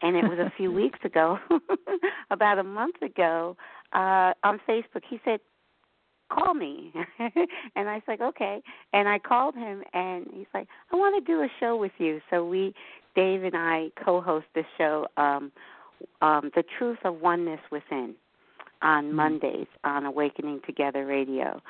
[0.00, 1.38] And it was a few weeks ago,
[2.30, 3.56] about a month ago,
[3.92, 5.02] uh on Facebook.
[5.08, 5.40] He said,
[6.30, 8.60] Call me and I was like, Okay
[8.92, 12.20] and I called him and he's like, I want to do a show with you.
[12.30, 12.74] So we
[13.14, 15.50] Dave and I co host the show, um
[16.20, 18.14] um, The Truth of Oneness Within
[18.82, 19.16] on mm-hmm.
[19.16, 21.60] Mondays on Awakening Together Radio.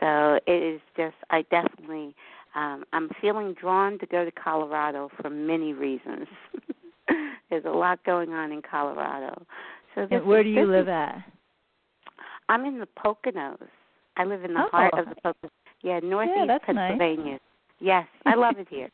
[0.00, 2.14] So it is just I definitely
[2.54, 6.26] um I'm feeling drawn to go to Colorado for many reasons.
[7.50, 9.46] There's a lot going on in Colorado.
[9.94, 11.24] So this, where do you live is, at?
[12.48, 13.58] I'm in the Poconos.
[14.16, 14.68] I live in the oh.
[14.70, 15.50] heart of the Poconos.
[15.82, 17.32] Yeah, northeast yeah, that's Pennsylvania.
[17.32, 17.40] Nice.
[17.80, 18.90] Yes, I love it here.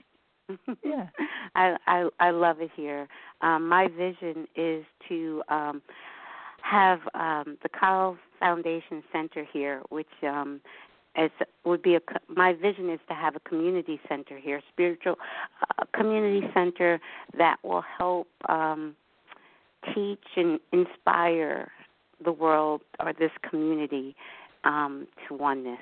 [0.85, 1.07] yeah.
[1.55, 3.09] I I I love it here.
[3.41, 5.83] Um my vision is to um
[6.65, 10.61] have um, the Carl Foundation Center here, which um,
[11.17, 11.31] is
[11.65, 15.17] would be a my vision is to have a community center here, spiritual
[15.79, 17.01] uh, community center
[17.37, 18.97] that will help um,
[19.95, 21.71] teach and inspire
[22.25, 24.17] the world or this community
[24.65, 25.79] um, to oneness.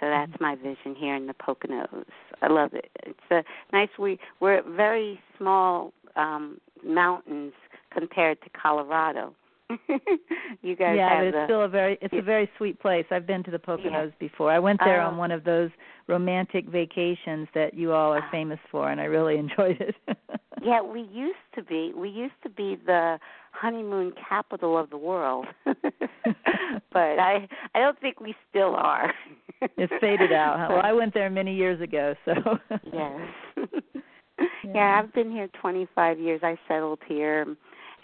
[0.00, 2.04] So that's my vision here in the Poconos.
[2.40, 2.90] I love it.
[3.04, 3.90] It's a nice.
[3.98, 7.52] We we're very small um, mountains
[7.92, 9.34] compared to Colorado
[10.62, 13.04] you guys yeah, have but it's the, still a very it's a very sweet place.
[13.10, 14.10] I've been to the Poconos yeah.
[14.18, 14.50] before.
[14.50, 15.08] I went there oh.
[15.08, 15.70] on one of those
[16.08, 18.30] romantic vacations that you all are ah.
[18.30, 19.94] famous for, and I really enjoyed it.
[20.62, 21.92] yeah, we used to be.
[21.96, 23.18] We used to be the
[23.52, 25.76] honeymoon capital of the world, but
[26.96, 29.12] I I don't think we still are.
[29.76, 30.58] it's faded out.
[30.58, 30.66] Huh?
[30.70, 32.32] Well, I went there many years ago, so
[32.92, 33.20] yes.
[33.56, 33.64] Yeah.
[34.74, 36.40] yeah, I've been here 25 years.
[36.42, 37.46] I settled here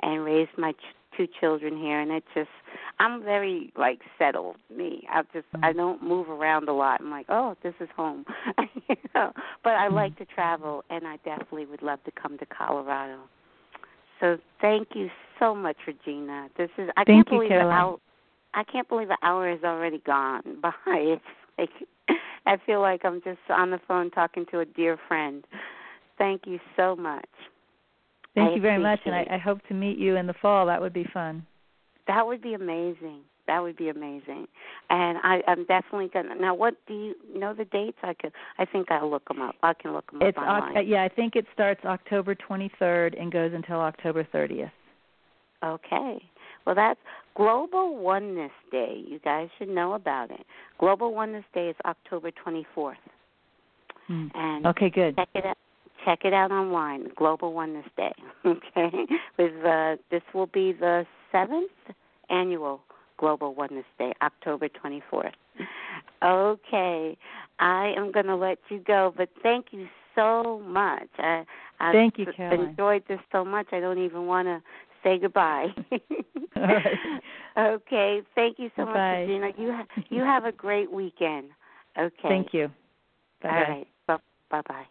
[0.03, 2.49] and raised my ch- two children here, and it's just
[2.99, 4.57] I'm very like settled.
[4.75, 5.73] Me, I just I Mm-hmm.
[5.73, 7.01] don't move around a lot.
[7.01, 8.25] I'm like, oh, this is home,
[8.89, 9.33] you know.
[9.65, 10.19] But I like Mm-hmm.
[10.19, 13.21] to travel, and I definitely would love to come to Colorado.
[14.21, 15.09] So thank you
[15.39, 16.49] so much, Regina.
[16.57, 17.69] This is I Thank can't you, believe Caroline.
[17.69, 17.99] the hour.
[18.55, 20.73] I can't believe the hour is already gone by.
[20.87, 21.23] It's
[21.59, 21.71] like
[22.47, 25.45] I feel like I'm just on the phone talking to a dear friend.
[26.19, 27.29] Thank you so much.
[28.37, 30.67] Thank I you very much, and I, I hope to meet you in the fall.
[30.67, 31.45] That would be fun.
[32.07, 33.23] That would be amazing.
[33.47, 34.47] That would be amazing.
[34.91, 36.35] And I, I'm definitely gonna.
[36.35, 37.97] Now, what do you know the dates?
[38.03, 38.33] I could.
[38.59, 39.55] I think I'll look them up.
[39.63, 40.77] I can look them It's up online.
[40.77, 44.71] uh, yeah, I think it starts October 23rd and goes until October 30th.
[45.65, 46.23] Okay.
[46.67, 47.01] Well, that's
[47.37, 49.03] Global Oneness Day.
[49.07, 50.45] You guys should know about it.
[50.79, 52.95] Global Oneness Day is October 24th.
[54.09, 54.27] Hmm.
[54.35, 55.17] And Okay, good.
[55.17, 55.57] check it out.
[56.07, 57.09] Check it out online.
[57.17, 58.15] Global Oneness Day.
[58.47, 58.91] Okay.
[59.39, 61.71] With uh, this will be the seventh
[62.31, 62.81] annual
[63.19, 65.33] Global Oneness Day, October 24th.
[66.23, 67.19] Okay.
[67.59, 71.09] I am going to let you go, but thank you so much.
[71.19, 71.45] I,
[71.81, 72.69] I Thank you, Caroline.
[72.69, 73.67] enjoyed this so much.
[73.73, 74.63] I don't even want to
[75.03, 75.69] say goodbye.
[76.57, 76.99] All right.
[77.59, 78.21] Okay.
[78.35, 78.93] Thank you so Bye.
[78.93, 79.51] much, Regina.
[79.57, 81.47] You ha- you have a great weekend.
[81.99, 82.13] Okay.
[82.29, 82.71] Thank you.
[83.43, 84.87] Bye All right.